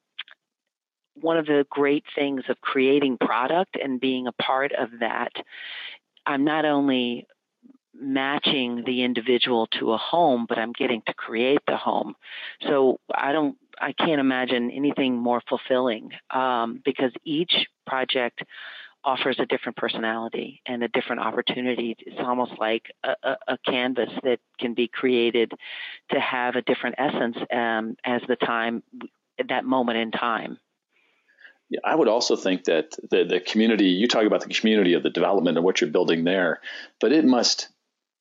one 1.15 1.37
of 1.37 1.45
the 1.45 1.67
great 1.69 2.05
things 2.15 2.45
of 2.49 2.59
creating 2.63 3.19
product 3.19 3.77
and 3.77 4.01
being 4.01 4.27
a 4.27 4.33
part 4.33 4.73
of 4.73 4.89
that, 5.01 5.33
I'm 6.25 6.45
not 6.45 6.65
only 6.65 7.27
matching 7.95 8.83
the 8.87 9.03
individual 9.03 9.67
to 9.79 9.93
a 9.93 9.97
home, 9.97 10.47
but 10.49 10.59
I'm 10.59 10.73
getting 10.73 11.03
to 11.07 11.15
create 11.15 11.61
the 11.67 11.77
home. 11.77 12.15
So 12.67 13.01
I 13.15 13.33
don't, 13.33 13.57
I 13.81 13.93
can't 13.93 14.21
imagine 14.21 14.71
anything 14.71 15.17
more 15.17 15.43
fulfilling 15.49 16.11
um, 16.31 16.81
because 16.85 17.13
each 17.25 17.67
project 17.87 18.43
offers 19.03 19.37
a 19.39 19.47
different 19.47 19.77
personality 19.77 20.61
and 20.67 20.83
a 20.83 20.89
different 20.89 21.23
opportunity. 21.23 21.97
It's 21.99 22.21
almost 22.21 22.53
like 22.59 22.93
a, 23.03 23.15
a, 23.23 23.37
a 23.49 23.59
canvas 23.65 24.11
that 24.23 24.41
can 24.59 24.75
be 24.75 24.89
created 24.89 25.53
to 26.11 26.21
have 26.21 26.57
a 26.57 26.63
different 26.63 26.97
essence 26.99 27.37
um, 27.53 27.97
as 28.05 28.21
the 28.29 28.37
time, 28.37 28.83
that 29.49 29.65
moment 29.65 29.99
in 29.99 30.11
time. 30.11 30.59
Yeah, 31.71 31.81
I 31.85 31.95
would 31.95 32.09
also 32.09 32.37
think 32.37 32.65
that 32.65 32.91
the, 33.11 33.25
the 33.25 33.41
community, 33.41 33.87
you 33.87 34.09
talk 34.09 34.25
about 34.27 34.41
the 34.41 34.53
community 34.53 34.95
of 34.95 35.03
the 35.03 35.11
development 35.11 35.57
and 35.57 35.65
what 35.65 35.81
you're 35.81 35.91
building 35.91 36.25
there, 36.25 36.61
but 37.01 37.13
it 37.13 37.25
must 37.25 37.69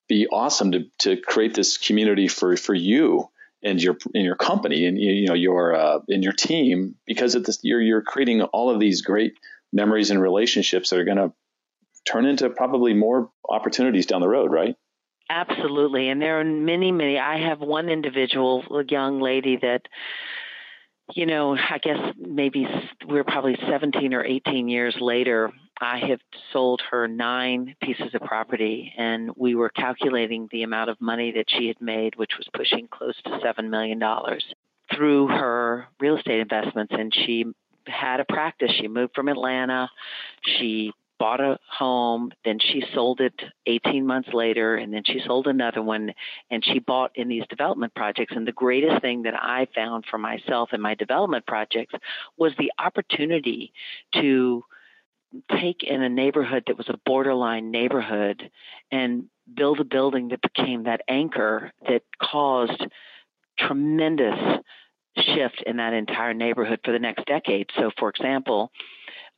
be 0.10 0.28
awesome 0.28 0.74
to, 0.74 0.86
to 0.98 1.16
create 1.16 1.54
this 1.54 1.78
community 1.78 2.28
for, 2.28 2.58
for 2.58 2.74
you 2.74 3.30
and 3.64 3.82
your 3.82 3.98
in 4.14 4.24
your 4.24 4.36
company 4.36 4.86
and 4.86 4.98
you 4.98 5.28
know 5.28 5.34
your 5.34 5.76
uh, 5.76 6.00
in 6.08 6.24
your 6.24 6.34
team 6.34 6.96
because 7.06 7.36
at 7.36 7.46
this 7.46 7.60
you're 7.62 7.82
you're 7.82 8.02
creating 8.02 8.42
all 8.42 8.70
of 8.70 8.80
these 8.80 9.02
great 9.02 9.34
memories 9.74 10.12
and 10.12 10.22
relationships 10.22 10.90
that 10.90 11.00
are 11.00 11.04
going 11.04 11.18
to 11.18 11.34
turn 12.06 12.26
into 12.26 12.50
probably 12.50 12.94
more 12.94 13.30
opportunities 13.48 14.06
down 14.06 14.22
the 14.22 14.28
road, 14.28 14.52
right? 14.52 14.76
Absolutely, 15.30 16.10
and 16.10 16.22
there 16.22 16.40
are 16.40 16.44
many, 16.44 16.92
many. 16.92 17.20
I 17.20 17.48
have 17.50 17.60
one 17.60 17.90
individual, 17.90 18.64
a 18.72 18.84
young 18.90 19.22
lady 19.22 19.58
that 19.62 19.82
you 21.16 21.26
know, 21.26 21.56
I 21.56 21.80
guess 21.80 21.98
maybe 22.18 22.68
we're 23.08 23.24
probably 23.24 23.58
17 23.68 24.14
or 24.14 24.24
18 24.24 24.68
years 24.68 24.96
later. 25.00 25.52
I 25.82 26.00
have 26.00 26.20
sold 26.52 26.82
her 26.92 27.08
nine 27.08 27.76
pieces 27.82 28.14
of 28.14 28.22
property, 28.22 28.94
and 28.98 29.32
we 29.36 29.56
were 29.56 29.70
calculating 29.70 30.50
the 30.52 30.64
amount 30.64 30.90
of 30.90 31.00
money 31.00 31.32
that 31.34 31.46
she 31.48 31.68
had 31.68 31.82
made, 31.82 32.16
which 32.16 32.38
was 32.38 32.48
pushing 32.54 32.88
close 32.88 33.16
to 33.24 33.30
$7 33.30 33.70
million 33.70 34.02
through 34.94 35.28
her 35.28 35.88
real 36.00 36.18
estate 36.18 36.42
investments. 36.42 36.94
And 36.98 37.14
she 37.14 37.46
had 37.88 38.20
a 38.20 38.26
practice. 38.26 38.72
She 38.80 38.88
moved 38.88 39.16
from 39.16 39.30
Atlanta. 39.30 39.90
She 40.44 40.92
bought 41.20 41.42
a 41.42 41.60
home, 41.70 42.32
then 42.46 42.58
she 42.60 42.82
sold 42.94 43.20
it 43.20 43.34
18 43.68 44.08
months 44.08 44.30
later, 44.34 44.76
and 44.76 44.94
then 44.94 45.04
she 45.06 45.22
sold 45.28 45.48
another 45.48 45.82
one, 45.82 46.14
and 46.50 46.64
she 46.64 46.80
bought 46.80 47.12
in 47.16 47.28
these 47.28 47.44
development 47.50 47.94
projects. 47.94 48.34
And 48.36 48.48
the 48.48 48.54
greatest 48.54 49.02
thing 49.02 49.24
that 49.24 49.36
I 49.36 49.68
found 49.76 50.06
for 50.10 50.18
myself 50.18 50.70
in 50.72 50.80
my 50.82 50.96
development 50.96 51.46
projects 51.46 51.94
was 52.38 52.54
the 52.58 52.72
opportunity 52.80 53.74
to 54.14 54.64
take 55.52 55.84
in 55.84 56.02
a 56.02 56.10
neighborhood 56.10 56.64
that 56.68 56.78
was 56.78 56.90
a 56.90 57.00
borderline 57.06 57.72
neighborhood 57.72 58.50
and 58.92 59.26
build 59.54 59.80
a 59.80 59.84
building 59.84 60.30
that 60.30 60.42
became 60.42 60.84
that 60.84 61.02
anchor 61.08 61.72
that 61.88 62.04
caused 62.22 62.86
tremendous 63.58 64.38
shift 65.18 65.64
in 65.66 65.78
that 65.78 65.94
entire 65.94 66.34
neighborhood 66.34 66.80
for 66.84 66.92
the 66.92 67.00
next 67.00 67.26
decade. 67.26 67.70
So, 67.76 67.92
for 67.98 68.10
example, 68.10 68.72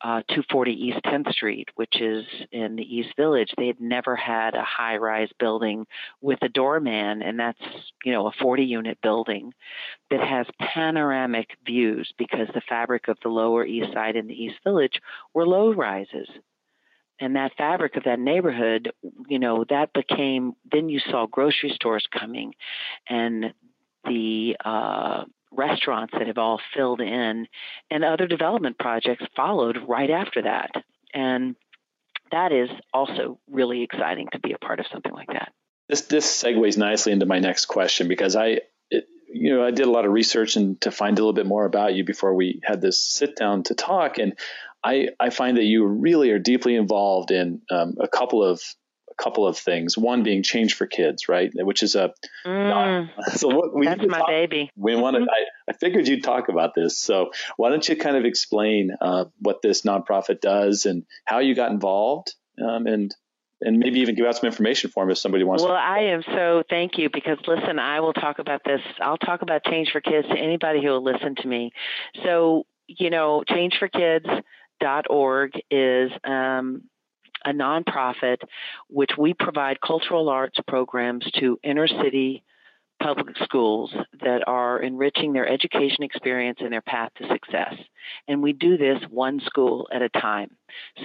uh, 0.04 0.22
240 0.30 0.72
East 0.72 1.00
10th 1.06 1.32
Street, 1.32 1.70
which 1.76 2.02
is 2.02 2.26
in 2.52 2.76
the 2.76 2.84
East 2.84 3.10
Village, 3.16 3.54
they 3.58 3.68
had 3.68 3.80
never 3.80 4.16
had 4.16 4.56
a 4.56 4.64
high 4.64 4.98
rise 4.98 5.30
building 5.40 5.86
with 6.22 6.40
a 6.42 6.50
doorman, 6.50 7.22
and 7.22 7.40
that's, 7.40 7.62
you 8.04 8.12
know, 8.12 8.28
a 8.28 8.32
40 8.42 8.64
unit 8.64 8.98
building 9.04 9.54
that 10.10 10.22
has 10.22 10.48
panoramic 10.60 11.50
views 11.66 12.12
because 12.18 12.48
the 12.54 12.62
fabric 12.68 13.08
of 13.10 13.18
the 13.22 13.30
Lower 13.30 13.64
East 13.64 13.94
Side 13.94 14.16
and 14.16 14.28
the 14.28 14.44
East 14.44 14.58
Village 14.64 15.00
were 15.36 15.46
low 15.46 15.72
rises. 15.72 16.28
And 17.20 17.36
that 17.36 17.52
fabric 17.56 17.96
of 17.96 18.06
that 18.06 18.20
neighborhood, 18.20 18.92
you 19.28 19.38
know, 19.38 19.64
that 19.70 19.94
became, 19.94 20.54
then 20.72 20.90
you 20.90 21.00
saw 21.00 21.28
grocery 21.28 21.70
stores 21.76 22.08
coming 22.12 22.56
and 23.08 23.54
the 24.06 24.58
uh, 24.66 25.26
restaurants 25.52 26.14
that 26.14 26.28
have 26.28 26.38
all 26.38 26.60
filled 26.76 27.02
in, 27.02 27.48
and 27.90 28.04
other 28.04 28.28
development 28.28 28.78
projects 28.78 29.26
followed 29.36 29.78
right 29.88 30.10
after 30.10 30.44
that. 30.44 30.72
And 31.14 31.56
that 32.32 32.52
is 32.52 32.70
also 32.94 33.40
really 33.50 33.84
exciting 33.84 34.28
to 34.32 34.40
be 34.40 34.54
a 34.54 34.58
part 34.58 34.80
of 34.80 34.86
something 34.92 35.12
like 35.12 35.28
that. 35.28 35.52
This 35.90 36.02
this 36.02 36.44
segues 36.44 36.78
nicely 36.78 37.12
into 37.12 37.26
my 37.26 37.40
next 37.40 37.66
question 37.66 38.08
because 38.08 38.36
I, 38.36 38.62
it, 38.90 39.06
you 39.28 39.54
know, 39.54 39.66
I 39.66 39.72
did 39.72 39.86
a 39.86 39.92
lot 39.92 40.06
of 40.06 40.12
research 40.12 40.56
and 40.56 40.80
to 40.82 40.92
find 40.92 41.18
a 41.18 41.22
little 41.22 41.34
bit 41.34 41.46
more 41.46 41.66
about 41.66 41.94
you 41.94 42.06
before 42.06 42.34
we 42.34 42.62
had 42.64 42.82
this 42.82 43.04
sit 43.04 43.36
down 43.36 43.64
to 43.64 43.76
talk, 43.76 44.18
and 44.18 44.38
I 44.84 45.10
I 45.20 45.30
find 45.30 45.58
that 45.58 45.66
you 45.66 45.86
really 45.86 46.32
are 46.32 46.40
deeply 46.40 46.76
involved 46.76 47.32
in 47.32 47.62
um, 47.70 47.96
a 48.00 48.08
couple 48.08 48.44
of 48.44 48.62
couple 49.22 49.48
of 49.48 49.58
things. 49.58 49.98
One 49.98 50.24
being 50.24 50.44
change 50.44 50.74
for 50.74 50.88
kids, 50.88 51.30
right? 51.30 51.52
Which 51.54 51.84
is 51.84 51.96
a 51.96 52.14
mm, 52.46 53.10
so 53.36 53.48
what 53.50 53.76
we 53.76 53.86
that's 53.86 54.06
my 54.08 54.20
talk, 54.20 54.28
baby. 54.28 54.72
We 54.76 54.96
wanted. 54.96 55.24
I, 55.24 55.72
I, 55.72 55.74
figured 55.74 56.08
you'd 56.08 56.24
talk 56.24 56.50
about 56.50 56.74
this. 56.76 56.98
So 56.98 57.32
why 57.58 57.70
don't 57.70 57.88
you 57.88 57.96
kind 57.96 58.18
of 58.18 58.26
explain 58.26 58.92
uh, 59.00 59.26
what 59.40 59.62
this 59.62 59.84
nonprofit 59.84 60.42
does 60.42 60.86
and 60.86 61.06
how 61.26 61.40
you 61.40 61.56
got 61.56 61.72
involved, 61.72 62.34
um, 62.62 62.88
and 62.88 63.14
and 63.62 63.78
maybe 63.78 64.00
even 64.00 64.16
give 64.16 64.26
out 64.26 64.36
some 64.36 64.48
information 64.48 64.90
for 64.90 65.04
them 65.04 65.12
if 65.12 65.20
somebody 65.20 65.44
wants. 65.44 65.64
To 65.64 65.70
Well, 65.70 65.78
to. 65.78 65.84
I 65.84 66.00
am 66.14 66.24
so 66.24 66.64
thank 66.70 66.98
you 66.98 67.10
because 67.12 67.38
listen, 67.48 67.80
I 67.80 68.00
will 68.00 68.14
talk 68.14 68.40
about 68.40 68.62
this. 68.66 68.82
I'll 69.00 69.18
talk 69.18 69.44
about 69.44 69.64
change 69.66 69.92
for 69.92 70.02
kids 70.02 70.28
to 70.28 70.38
anybody 70.38 70.82
who 70.82 70.90
will 70.90 71.04
listen 71.04 71.36
to 71.36 71.48
me. 71.48 71.72
So 72.24 72.66
you 72.88 73.10
know, 73.10 73.44
change 73.48 73.76
for 73.80 73.88
kids 73.88 74.26
dot 74.80 75.06
org 75.10 75.52
is 75.70 76.12
um, 76.24 76.84
a 77.46 77.52
nonprofit 77.52 78.38
which 78.88 79.12
we 79.18 79.34
provide 79.34 79.82
cultural 79.82 80.30
arts 80.30 80.60
programs 80.68 81.30
to 81.40 81.60
inner 81.64 81.88
city 81.88 82.44
public 83.02 83.36
schools 83.44 83.92
that 84.22 84.48
are 84.48 84.80
enriching 84.80 85.34
their 85.34 85.48
education 85.48 86.04
experience 86.04 86.60
and 86.62 86.72
their 86.72 86.82
path 86.82 87.10
to 87.18 87.28
success. 87.28 87.74
And 88.28 88.44
we 88.44 88.54
do 88.54 88.78
this 88.78 89.02
one 89.10 89.42
school 89.46 89.88
at 89.92 90.02
a 90.02 90.10
time. 90.10 90.52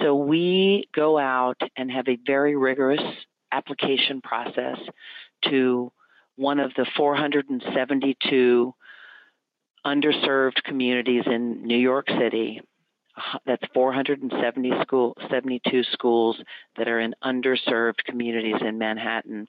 So 0.01 0.15
we 0.15 0.87
go 0.93 1.17
out 1.17 1.59
and 1.75 1.91
have 1.91 2.07
a 2.07 2.19
very 2.25 2.55
rigorous 2.55 3.01
application 3.51 4.21
process 4.21 4.77
to 5.45 5.91
one 6.35 6.59
of 6.59 6.71
the 6.75 6.85
472 6.95 8.73
underserved 9.85 10.63
communities 10.63 11.23
in 11.25 11.65
New 11.65 11.77
York 11.77 12.07
City 12.09 12.61
that's 13.45 13.63
470 13.73 14.71
school, 14.81 15.17
72 15.29 15.83
schools 15.91 16.37
that 16.77 16.87
are 16.87 16.99
in 16.99 17.15
underserved 17.23 18.03
communities 18.05 18.61
in 18.61 18.77
Manhattan. 18.77 19.47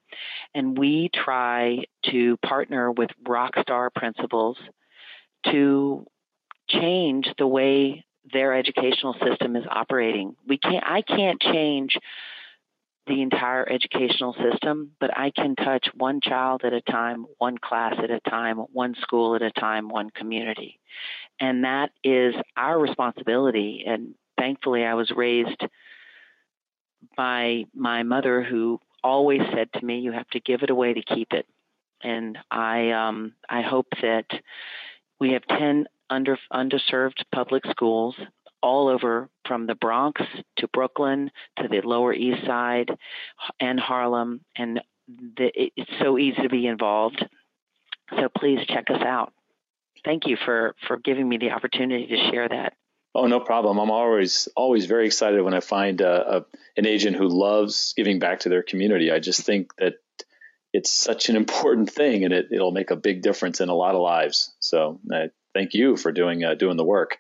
And 0.55 0.77
we 0.77 1.11
try 1.15 1.85
to 2.11 2.37
partner 2.39 2.91
with 2.91 3.11
rockstar 3.27 3.93
principals 3.95 4.57
to 5.51 6.07
change 6.69 7.29
the 7.39 7.47
way 7.47 8.05
their 8.33 8.55
educational 8.55 9.15
system 9.25 9.57
is 9.57 9.65
operating. 9.71 10.37
We 10.47 10.59
can't 10.59 10.85
I 10.87 11.03
can't 11.03 11.41
change 11.41 11.97
the 13.09 13.23
entire 13.23 13.69
educational 13.69 14.35
system, 14.35 14.93
but 15.01 15.17
I 15.17 15.31
can 15.31 15.57
touch 15.57 15.89
one 15.95 16.21
child 16.21 16.63
at 16.65 16.73
a 16.73 16.81
time, 16.81 17.27
one 17.39 17.59
class 17.59 17.95
at 18.03 18.11
a 18.11 18.21
time, 18.21 18.59
one 18.59 18.95
school 19.01 19.35
at 19.35 19.43
a 19.43 19.51
time, 19.51 19.89
one 19.89 20.11
community. 20.11 20.79
And 21.41 21.65
that 21.65 21.91
is 22.05 22.35
our 22.57 22.79
responsibility. 22.79 23.85
And 23.87 24.15
thankfully, 24.39 24.85
I 24.85 24.95
was 24.95 25.11
raised 25.11 25.63
by 27.17 27.65
my 27.75 28.03
mother 28.03 28.43
who 28.43 28.81
always 29.03 29.43
said 29.55 29.73
to 29.75 29.85
me, 29.85 30.01
you 30.01 30.13
have 30.13 30.29
to 30.31 30.41
give 30.41 30.63
it 30.63 30.71
away 30.71 30.95
to 30.95 31.03
keep 31.03 31.33
it. 31.33 31.47
And 32.03 32.39
I, 32.51 32.91
um, 32.91 33.33
I 33.49 33.63
hope 33.63 33.87
that 34.03 34.27
we 35.19 35.33
have 35.33 35.47
10 35.47 35.87
under, 36.11 36.39
underserved 36.53 37.23
public 37.33 37.65
schools 37.71 38.15
all 38.63 38.89
over 38.89 39.29
from 39.47 39.67
the 39.67 39.75
Bronx 39.75 40.21
to 40.59 40.69
Brooklyn 40.69 41.31
to 41.59 41.69
the 41.69 41.81
Lower 41.83 42.13
East 42.13 42.47
Side 42.47 42.91
and 43.61 43.79
Harlem. 43.79 44.41
And 44.57 44.81
the, 45.09 45.51
it's 45.55 45.91
so 46.01 46.19
easy 46.19 46.43
to 46.43 46.49
be 46.49 46.67
involved. 46.67 47.25
So 48.11 48.29
please 48.37 48.61
check 48.67 48.91
us 48.91 49.03
out. 49.03 49.33
Thank 50.05 50.27
you 50.27 50.37
for, 50.45 50.75
for 50.87 50.97
giving 50.97 51.29
me 51.29 51.39
the 51.39 51.51
opportunity 51.51 52.07
to 52.07 52.31
share 52.31 52.49
that. 52.49 52.75
Oh, 53.15 53.27
no 53.27 53.41
problem. 53.41 53.79
I'm 53.79 53.91
always 53.91 54.49
always 54.55 54.87
very 54.87 55.07
excited 55.07 55.43
when 55.43 55.55
I 55.55 55.61
find 55.61 56.01
a, 56.01 56.37
a, 56.37 56.45
an 56.77 56.87
agent 56.87 57.17
who 57.17 57.27
loves 57.27 57.95
giving 57.97 58.19
back 58.19 58.41
to 58.41 58.49
their 58.49 58.63
community. 58.63 59.11
I 59.11 59.19
just 59.19 59.45
think 59.45 59.75
that 59.77 59.95
it's 60.73 60.91
such 60.91 61.29
an 61.31 61.37
important 61.37 61.91
thing, 61.91 62.25
and 62.25 62.35
it, 62.35 62.49
it'll 62.53 62.71
make 62.71 62.91
a 62.91 62.97
big 62.97 63.23
difference 63.23 63.61
in 63.61 63.71
a 63.71 63.75
lot 63.75 63.95
of 63.95 64.03
lives. 64.03 64.55
So, 64.61 65.01
uh, 65.13 65.29
thank 65.55 65.75
you 65.75 65.97
for 65.97 66.13
doing 66.13 66.45
uh, 66.45 66.55
doing 66.55 66.77
the 66.77 66.85
work. 66.85 67.17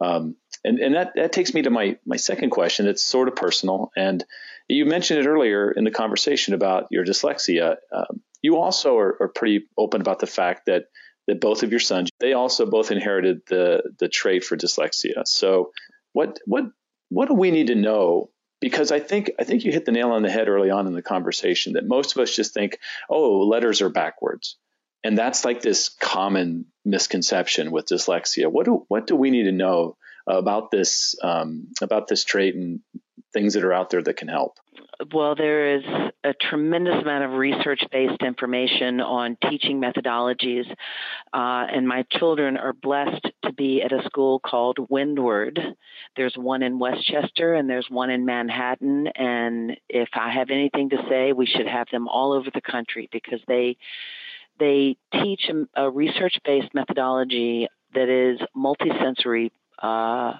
Um, 0.00 0.36
and 0.64 0.78
and 0.78 0.94
that, 0.94 1.12
that 1.16 1.32
takes 1.32 1.52
me 1.52 1.62
to 1.62 1.70
my, 1.70 1.98
my 2.06 2.16
second 2.16 2.50
question. 2.50 2.86
It's 2.86 3.02
sort 3.02 3.28
of 3.28 3.36
personal. 3.36 3.92
And 3.96 4.24
you 4.68 4.86
mentioned 4.86 5.20
it 5.20 5.28
earlier 5.28 5.70
in 5.70 5.84
the 5.84 5.90
conversation 5.90 6.54
about 6.54 6.86
your 6.90 7.04
dyslexia. 7.04 7.76
Um, 7.92 8.22
you 8.40 8.56
also 8.56 8.96
are, 8.96 9.16
are, 9.20 9.28
pretty 9.28 9.66
open 9.76 10.00
about 10.00 10.20
the 10.20 10.26
fact 10.26 10.66
that, 10.66 10.86
that 11.26 11.40
both 11.40 11.62
of 11.62 11.70
your 11.70 11.80
sons, 11.80 12.10
they 12.18 12.32
also 12.32 12.64
both 12.66 12.90
inherited 12.90 13.42
the, 13.46 13.82
the 13.98 14.08
trait 14.08 14.44
for 14.44 14.56
dyslexia. 14.56 15.26
So 15.26 15.72
what, 16.12 16.38
what, 16.46 16.64
what 17.10 17.28
do 17.28 17.34
we 17.34 17.50
need 17.50 17.66
to 17.66 17.74
know 17.74 18.30
because 18.60 18.90
I 18.90 18.98
think 18.98 19.30
I 19.38 19.44
think 19.44 19.64
you 19.64 19.72
hit 19.72 19.84
the 19.84 19.92
nail 19.92 20.12
on 20.12 20.22
the 20.22 20.30
head 20.30 20.48
early 20.48 20.70
on 20.70 20.86
in 20.86 20.94
the 20.94 21.02
conversation 21.02 21.74
that 21.74 21.86
most 21.86 22.16
of 22.16 22.22
us 22.22 22.34
just 22.34 22.54
think, 22.54 22.78
oh, 23.10 23.40
letters 23.40 23.82
are 23.82 23.90
backwards, 23.90 24.56
and 25.02 25.18
that's 25.18 25.44
like 25.44 25.60
this 25.60 25.90
common 25.90 26.64
misconception 26.82 27.72
with 27.72 27.84
dyslexia. 27.84 28.46
What 28.46 28.64
do 28.64 28.86
what 28.88 29.06
do 29.06 29.16
we 29.16 29.30
need 29.30 29.42
to 29.42 29.52
know 29.52 29.98
about 30.26 30.70
this 30.70 31.14
um, 31.22 31.68
about 31.82 32.08
this 32.08 32.24
trait 32.24 32.54
and 32.54 32.80
things 33.34 33.54
that 33.54 33.64
are 33.64 33.72
out 33.72 33.90
there 33.90 34.02
that 34.02 34.16
can 34.16 34.28
help? 34.28 34.58
Well, 35.12 35.34
there 35.34 35.76
is 35.76 35.82
a 36.22 36.32
tremendous 36.34 37.02
amount 37.02 37.24
of 37.24 37.32
research 37.32 37.82
based 37.90 38.22
information 38.22 39.00
on 39.00 39.36
teaching 39.50 39.80
methodologies. 39.80 40.70
Uh, 41.32 41.66
and 41.72 41.86
my 41.86 42.04
children 42.12 42.56
are 42.56 42.72
blessed 42.72 43.26
to 43.44 43.52
be 43.52 43.82
at 43.82 43.92
a 43.92 44.04
school 44.04 44.38
called 44.38 44.78
Windward. 44.88 45.58
There's 46.16 46.34
one 46.36 46.62
in 46.62 46.78
Westchester 46.78 47.54
and 47.54 47.68
there's 47.68 47.90
one 47.90 48.10
in 48.10 48.24
Manhattan. 48.24 49.08
And 49.08 49.76
if 49.88 50.08
I 50.14 50.30
have 50.30 50.50
anything 50.50 50.90
to 50.90 51.04
say, 51.10 51.32
we 51.32 51.46
should 51.46 51.66
have 51.66 51.88
them 51.90 52.08
all 52.08 52.32
over 52.32 52.50
the 52.54 52.62
country 52.62 53.08
because 53.12 53.40
they 53.48 53.76
they 54.60 54.96
teach 55.12 55.50
a, 55.50 55.82
a 55.82 55.90
research 55.90 56.38
based 56.44 56.72
methodology 56.72 57.66
that 57.94 58.08
is 58.08 58.38
multisensory 58.56 59.50
uh, 59.82 60.34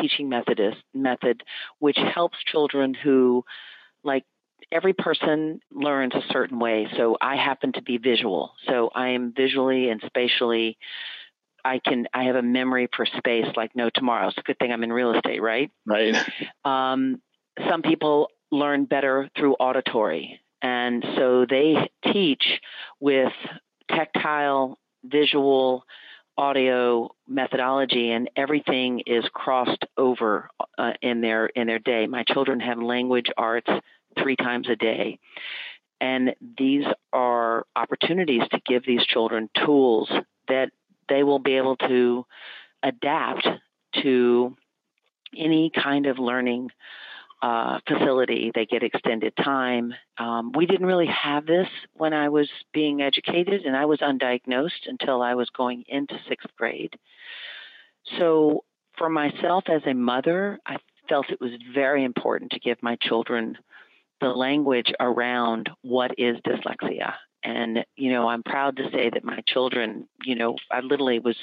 teaching 0.00 0.28
methodist 0.28 0.82
method, 0.94 1.42
which 1.78 1.98
helps 2.14 2.36
children 2.44 2.94
who, 2.94 3.44
like 4.04 4.24
every 4.72 4.92
person 4.92 5.60
learns 5.72 6.14
a 6.14 6.22
certain 6.30 6.58
way. 6.58 6.88
So 6.96 7.16
I 7.20 7.36
happen 7.36 7.72
to 7.72 7.82
be 7.82 7.98
visual, 7.98 8.52
so 8.68 8.90
I 8.94 9.10
am 9.10 9.32
visually 9.36 9.88
and 9.88 10.02
spatially 10.06 10.78
I 11.66 11.80
can 11.84 12.06
I 12.14 12.24
have 12.24 12.36
a 12.36 12.42
memory 12.42 12.88
for 12.94 13.06
space 13.06 13.46
like 13.56 13.74
no 13.74 13.90
tomorrow. 13.92 14.28
It's 14.28 14.38
a 14.38 14.42
good 14.42 14.58
thing 14.58 14.70
I'm 14.72 14.84
in 14.84 14.92
real 14.92 15.12
estate, 15.14 15.42
right? 15.42 15.70
Right. 15.84 16.14
Um, 16.64 17.20
some 17.68 17.82
people 17.82 18.28
learn 18.52 18.84
better 18.84 19.28
through 19.36 19.54
auditory, 19.54 20.40
and 20.62 21.04
so 21.16 21.46
they 21.48 21.90
teach 22.12 22.60
with 23.00 23.32
tactile, 23.90 24.78
visual, 25.04 25.84
audio 26.38 27.10
methodology, 27.26 28.10
and 28.10 28.30
everything 28.36 29.00
is 29.06 29.24
crossed 29.32 29.84
over 29.96 30.50
uh, 30.78 30.92
in 31.02 31.20
their 31.20 31.46
in 31.46 31.66
their 31.66 31.78
day. 31.78 32.06
My 32.06 32.24
children 32.24 32.60
have 32.60 32.78
language 32.78 33.30
arts 33.36 33.70
three 34.18 34.36
times 34.36 34.68
a 34.68 34.76
day. 34.76 35.18
And 36.00 36.34
these 36.58 36.84
are 37.12 37.66
opportunities 37.74 38.42
to 38.50 38.60
give 38.66 38.84
these 38.84 39.04
children 39.06 39.48
tools 39.64 40.10
that 40.48 40.70
they 41.08 41.22
will 41.22 41.38
be 41.38 41.56
able 41.56 41.76
to 41.76 42.26
adapt 42.82 43.48
to 44.02 44.56
any 45.36 45.70
kind 45.70 46.06
of 46.06 46.18
learning 46.18 46.70
uh, 47.42 47.78
facility. 47.86 48.50
They 48.54 48.66
get 48.66 48.82
extended 48.82 49.34
time. 49.36 49.94
Um, 50.18 50.52
we 50.52 50.66
didn't 50.66 50.86
really 50.86 51.06
have 51.06 51.46
this 51.46 51.68
when 51.94 52.12
I 52.12 52.28
was 52.28 52.48
being 52.72 53.02
educated, 53.02 53.62
and 53.64 53.76
I 53.76 53.84
was 53.84 54.00
undiagnosed 54.00 54.86
until 54.86 55.22
I 55.22 55.34
was 55.34 55.50
going 55.50 55.84
into 55.88 56.18
sixth 56.28 56.50
grade. 56.56 56.94
So, 58.18 58.64
for 58.96 59.08
myself 59.10 59.64
as 59.68 59.82
a 59.86 59.92
mother, 59.92 60.58
I 60.66 60.76
felt 61.08 61.30
it 61.30 61.40
was 61.40 61.50
very 61.74 62.04
important 62.04 62.52
to 62.52 62.60
give 62.60 62.82
my 62.82 62.96
children 62.96 63.58
the 64.20 64.28
language 64.28 64.92
around 64.98 65.68
what 65.82 66.12
is 66.18 66.36
dyslexia. 66.38 67.14
And, 67.42 67.84
you 67.96 68.10
know, 68.10 68.28
I'm 68.28 68.42
proud 68.42 68.76
to 68.78 68.90
say 68.90 69.10
that 69.12 69.24
my 69.24 69.40
children, 69.46 70.08
you 70.24 70.34
know, 70.34 70.56
I 70.70 70.80
literally 70.80 71.18
was 71.18 71.36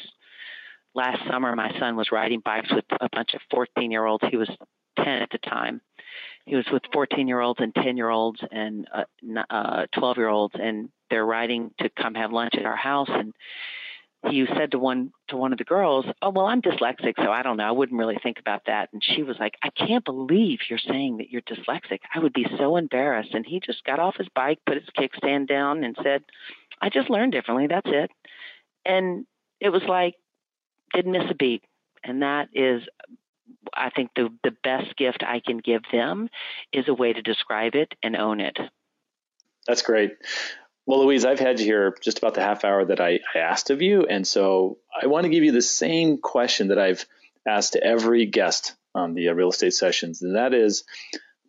last 0.96 1.20
summer, 1.30 1.56
my 1.56 1.78
son 1.80 1.96
was 1.96 2.12
riding 2.12 2.42
bikes 2.44 2.72
with 2.74 2.86
a 3.00 3.10
bunch 3.12 3.34
of 3.36 3.42
14 3.52 3.92
year 3.92 4.06
olds. 4.06 4.24
He 4.30 4.38
was 4.38 4.50
10 4.98 5.08
at 5.08 5.30
the 5.32 5.38
time. 5.40 5.82
He 6.46 6.56
was 6.56 6.66
with 6.72 6.84
14 6.92 7.28
year 7.28 7.40
olds 7.40 7.60
and 7.62 7.74
10 7.74 7.98
year 7.98 8.10
olds 8.10 8.42
and 8.52 8.88
12 9.24 9.46
uh, 9.50 10.14
year 10.18 10.28
olds, 10.28 10.56
and 10.58 10.90
they're 11.10 11.26
riding 11.26 11.72
to 11.80 11.90
come 11.90 12.16
have 12.16 12.34
lunch 12.34 12.56
at 12.56 12.66
our 12.66 12.76
house. 12.76 13.10
And 13.10 13.34
he 14.30 14.46
said 14.58 14.72
to 14.72 14.80
one 14.80 15.12
to 15.28 15.38
one 15.38 15.52
of 15.52 15.58
the 15.58 15.64
girls, 15.66 16.06
"Oh 16.22 16.30
well, 16.30 16.46
I'm 16.46 16.62
dyslexic, 16.62 17.14
so 17.18 17.30
I 17.30 17.44
don't 17.44 17.58
know. 17.58 17.68
I 17.68 17.72
wouldn't 17.72 18.00
really 18.00 18.18
think 18.22 18.40
about 18.40 18.66
that." 18.68 18.90
And 18.94 19.04
she 19.04 19.22
was 19.24 19.38
like, 19.40 19.56
"I 19.62 19.70
can't 19.70 20.06
believe 20.06 20.60
you're 20.70 20.80
saying 20.80 21.18
that 21.18 21.30
you're 21.30 21.42
dyslexic. 21.42 22.00
I 22.14 22.20
would 22.20 22.34
be 22.34 22.48
so 22.58 22.78
embarrassed." 22.78 23.34
And 23.34 23.46
he 23.46 23.60
just 23.60 23.84
got 23.84 24.00
off 24.00 24.16
his 24.18 24.30
bike, 24.34 24.60
put 24.66 24.78
his 24.78 24.90
kickstand 24.98 25.48
down, 25.48 25.84
and 25.84 25.98
said, 26.02 26.24
"I 26.82 26.90
just 26.90 27.10
learned 27.10 27.34
differently. 27.34 27.68
That's 27.68 27.90
it." 27.90 28.12
And 28.86 29.26
it 29.60 29.70
was 29.70 29.84
like 29.84 30.16
didn't 30.94 31.12
miss 31.12 31.30
a 31.30 31.36
beat, 31.36 31.64
and 32.04 32.22
that 32.22 32.50
is. 32.54 32.84
I 33.76 33.90
think 33.90 34.12
the 34.16 34.30
the 34.44 34.56
best 34.64 34.96
gift 34.98 35.24
I 35.26 35.40
can 35.40 35.58
give 35.58 35.82
them 35.92 36.30
is 36.72 36.88
a 36.88 36.94
way 36.94 37.14
to 37.14 37.22
describe 37.22 37.76
it 37.76 37.94
and 38.02 38.16
own 38.16 38.40
it. 38.40 38.58
That's 39.68 39.82
great. 39.82 40.18
Well, 40.86 41.06
Louise, 41.06 41.24
I've 41.24 41.40
had 41.40 41.60
you 41.60 41.66
here 41.66 41.96
just 42.02 42.18
about 42.18 42.34
the 42.34 42.42
half 42.42 42.66
hour 42.66 42.84
that 42.84 43.00
I, 43.00 43.20
I 43.34 43.40
asked 43.40 43.70
of 43.70 43.82
you. 43.82 44.06
And 44.06 44.28
so 44.28 44.80
I 45.02 45.08
want 45.08 45.24
to 45.24 45.30
give 45.30 45.44
you 45.44 45.54
the 45.54 45.62
same 45.62 46.18
question 46.18 46.70
that 46.70 46.80
I've 46.80 47.06
asked 47.48 47.74
to 47.74 47.84
every 47.84 48.26
guest 48.26 48.76
on 48.94 49.14
the 49.14 49.30
uh, 49.30 49.34
real 49.34 49.50
estate 49.50 49.74
sessions. 49.74 50.22
And 50.22 50.36
that 50.36 50.54
is 50.54 50.84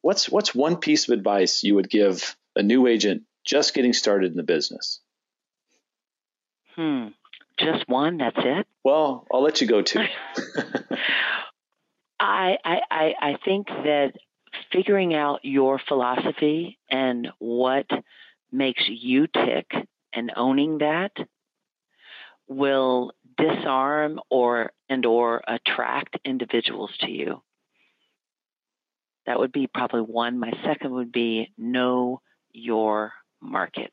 what's, 0.03 0.29
what's 0.29 0.55
one 0.55 0.77
piece 0.77 1.09
of 1.09 1.15
advice 1.15 1.65
you 1.65 1.75
would 1.75 1.91
give 1.91 2.37
a 2.55 2.63
new 2.63 2.87
agent 2.87 3.23
just 3.45 3.75
getting 3.75 3.93
started 3.93 4.31
in 4.31 4.37
the 4.37 4.45
business? 4.45 5.01
Hmm. 6.77 7.09
Just 7.59 7.89
one? 7.89 8.19
That's 8.19 8.37
it? 8.39 8.67
Well, 8.85 9.27
I'll 9.33 9.43
let 9.43 9.61
you 9.61 9.67
go 9.67 9.83
too. 9.83 10.01
I, 12.25 12.81
I, 12.91 13.15
I 13.21 13.37
think 13.45 13.69
that 13.69 14.13
figuring 14.73 15.15
out 15.15 15.41
your 15.43 15.79
philosophy 15.79 16.79
and 16.91 17.29
what 17.39 17.87
makes 18.51 18.83
you 18.89 19.27
tick 19.27 19.67
and 20.13 20.33
owning 20.35 20.79
that 20.79 21.13
will 22.49 23.13
disarm 23.37 24.21
or 24.31 24.73
and 24.89 25.05
or 25.05 25.43
attract 25.47 26.19
individuals 26.25 26.91
to 27.01 27.11
you. 27.11 27.43
That 29.27 29.39
would 29.39 29.53
be 29.53 29.67
probably 29.67 30.03
one. 30.03 30.39
My 30.39 30.53
second 30.65 30.93
would 30.93 31.13
be 31.13 31.53
know 31.59 32.21
your 32.53 33.13
market. 33.41 33.93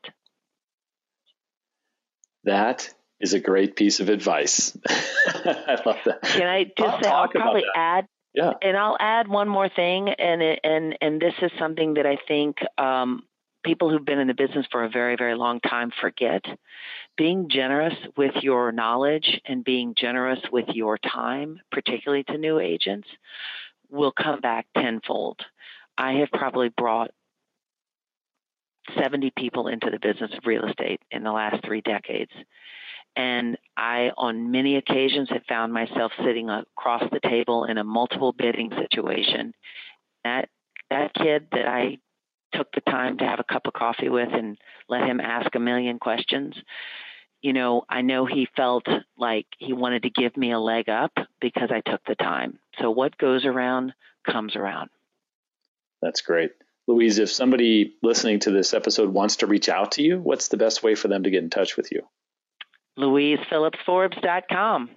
That 2.44 2.88
is 3.20 3.34
a 3.34 3.40
great 3.40 3.76
piece 3.76 4.00
of 4.00 4.08
advice. 4.08 4.76
I 4.86 5.80
love 5.86 5.98
that. 6.04 6.22
Can 6.22 6.46
I 6.46 6.64
just 6.64 6.80
I'll 6.80 7.02
say 7.02 7.08
I'll 7.08 7.28
probably 7.28 7.64
add 7.74 8.06
yeah. 8.34 8.52
And 8.62 8.76
I'll 8.76 8.96
add 8.98 9.28
one 9.28 9.48
more 9.48 9.68
thing, 9.68 10.08
and 10.08 10.42
and 10.42 10.96
and 11.00 11.20
this 11.20 11.34
is 11.42 11.50
something 11.58 11.94
that 11.94 12.06
I 12.06 12.16
think 12.26 12.56
um, 12.78 13.24
people 13.62 13.90
who've 13.90 14.04
been 14.04 14.18
in 14.18 14.28
the 14.28 14.34
business 14.34 14.66
for 14.70 14.84
a 14.84 14.88
very, 14.88 15.16
very 15.16 15.36
long 15.36 15.60
time 15.60 15.90
forget. 16.00 16.44
Being 17.16 17.48
generous 17.50 17.94
with 18.16 18.34
your 18.42 18.72
knowledge 18.72 19.40
and 19.44 19.64
being 19.64 19.94
generous 19.96 20.40
with 20.50 20.66
your 20.68 20.98
time, 20.98 21.60
particularly 21.70 22.24
to 22.24 22.38
new 22.38 22.58
agents, 22.58 23.08
will 23.90 24.12
come 24.12 24.40
back 24.40 24.66
tenfold. 24.76 25.40
I 25.98 26.14
have 26.14 26.30
probably 26.32 26.70
brought 26.70 27.10
70 28.98 29.32
people 29.36 29.68
into 29.68 29.90
the 29.90 29.98
business 29.98 30.30
of 30.36 30.46
real 30.46 30.64
estate 30.64 31.00
in 31.10 31.22
the 31.22 31.32
last 31.32 31.64
three 31.64 31.82
decades. 31.82 32.32
And 33.14 33.58
I, 33.76 34.10
on 34.16 34.50
many 34.50 34.76
occasions, 34.76 35.28
have 35.30 35.44
found 35.48 35.72
myself 35.72 36.12
sitting 36.24 36.48
across 36.48 37.02
the 37.10 37.20
table 37.20 37.64
in 37.64 37.78
a 37.78 37.84
multiple 37.84 38.32
bidding 38.32 38.70
situation. 38.70 39.54
That 40.24 40.48
that 40.90 41.14
kid 41.14 41.48
that 41.52 41.66
I 41.66 41.98
took 42.54 42.68
the 42.72 42.80
time 42.82 43.18
to 43.18 43.24
have 43.24 43.40
a 43.40 43.52
cup 43.52 43.66
of 43.66 43.72
coffee 43.72 44.08
with 44.08 44.28
and 44.32 44.58
let 44.88 45.02
him 45.02 45.20
ask 45.20 45.54
a 45.54 45.58
million 45.58 45.98
questions, 45.98 46.54
you 47.40 47.52
know, 47.52 47.84
I 47.88 48.02
know 48.02 48.26
he 48.26 48.46
felt 48.56 48.86
like 49.16 49.46
he 49.58 49.72
wanted 49.72 50.04
to 50.04 50.10
give 50.10 50.36
me 50.36 50.52
a 50.52 50.58
leg 50.58 50.88
up 50.88 51.12
because 51.40 51.70
I 51.70 51.80
took 51.80 52.04
the 52.06 52.14
time. 52.14 52.58
So 52.80 52.90
what 52.90 53.18
goes 53.18 53.44
around 53.44 53.94
comes 54.24 54.54
around. 54.54 54.90
That's 56.00 56.20
great. 56.20 56.52
Louise, 56.86 57.18
if 57.18 57.30
somebody 57.30 57.94
listening 58.02 58.40
to 58.40 58.50
this 58.50 58.74
episode 58.74 59.12
wants 59.12 59.36
to 59.36 59.46
reach 59.46 59.68
out 59.68 59.92
to 59.92 60.02
you, 60.02 60.18
what's 60.18 60.48
the 60.48 60.56
best 60.56 60.82
way 60.82 60.94
for 60.94 61.08
them 61.08 61.24
to 61.24 61.30
get 61.30 61.42
in 61.42 61.50
touch 61.50 61.76
with 61.76 61.90
you? 61.92 62.02
LouisePhillipsForbes.com. 62.98 64.90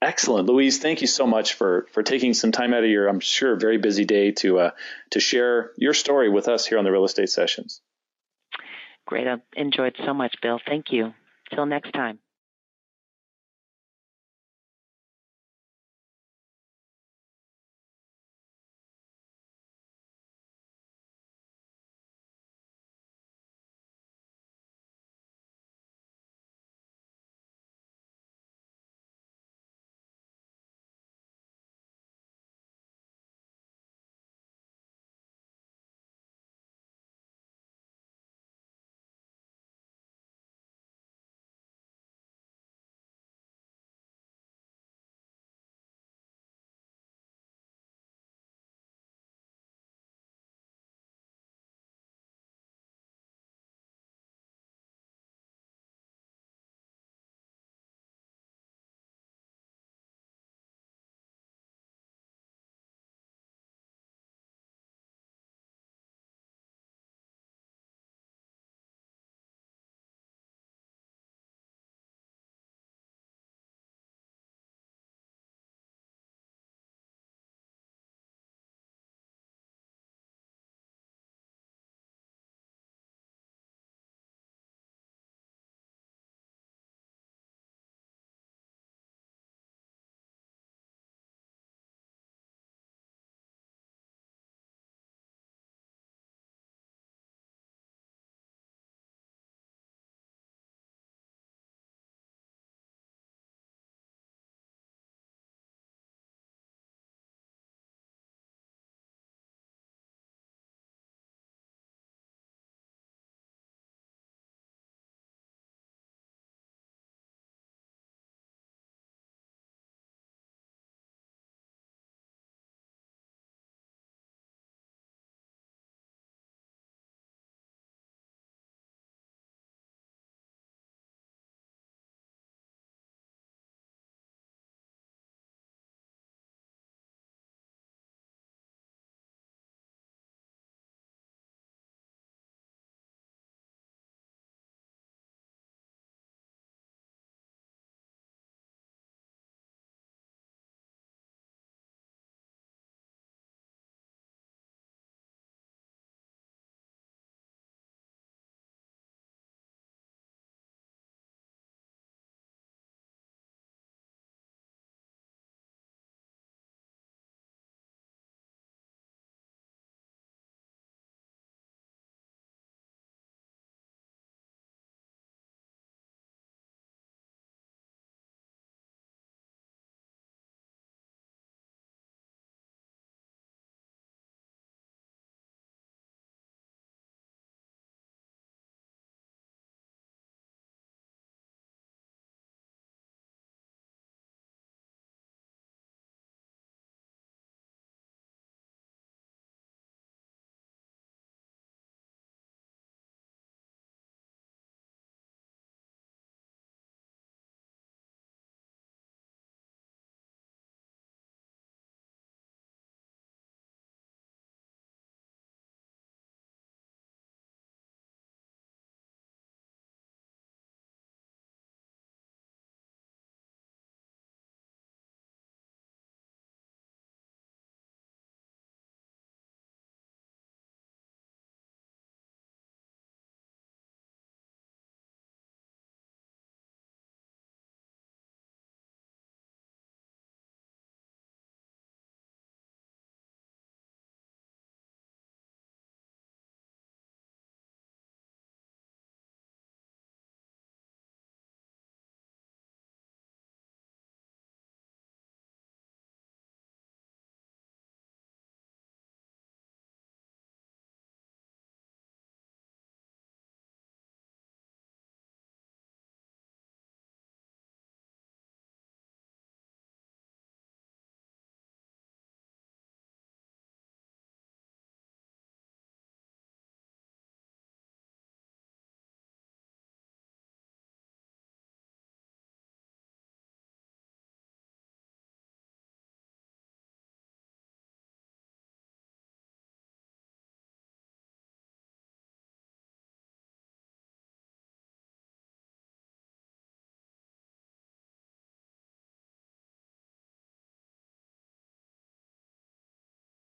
Excellent, 0.00 0.48
Louise. 0.48 0.78
Thank 0.78 1.00
you 1.00 1.08
so 1.08 1.26
much 1.26 1.54
for 1.54 1.88
for 1.92 2.04
taking 2.04 2.32
some 2.32 2.52
time 2.52 2.72
out 2.72 2.84
of 2.84 2.90
your, 2.90 3.08
I'm 3.08 3.18
sure, 3.18 3.56
very 3.56 3.78
busy 3.78 4.04
day 4.04 4.30
to 4.32 4.60
uh, 4.60 4.70
to 5.10 5.18
share 5.18 5.72
your 5.76 5.92
story 5.92 6.28
with 6.28 6.46
us 6.46 6.66
here 6.66 6.78
on 6.78 6.84
the 6.84 6.92
Real 6.92 7.04
Estate 7.04 7.30
Sessions. 7.30 7.80
Great. 9.06 9.26
I 9.26 9.36
enjoyed 9.56 9.96
so 10.04 10.14
much, 10.14 10.36
Bill. 10.40 10.60
Thank 10.64 10.92
you. 10.92 11.14
Till 11.52 11.66
next 11.66 11.92
time. 11.92 12.20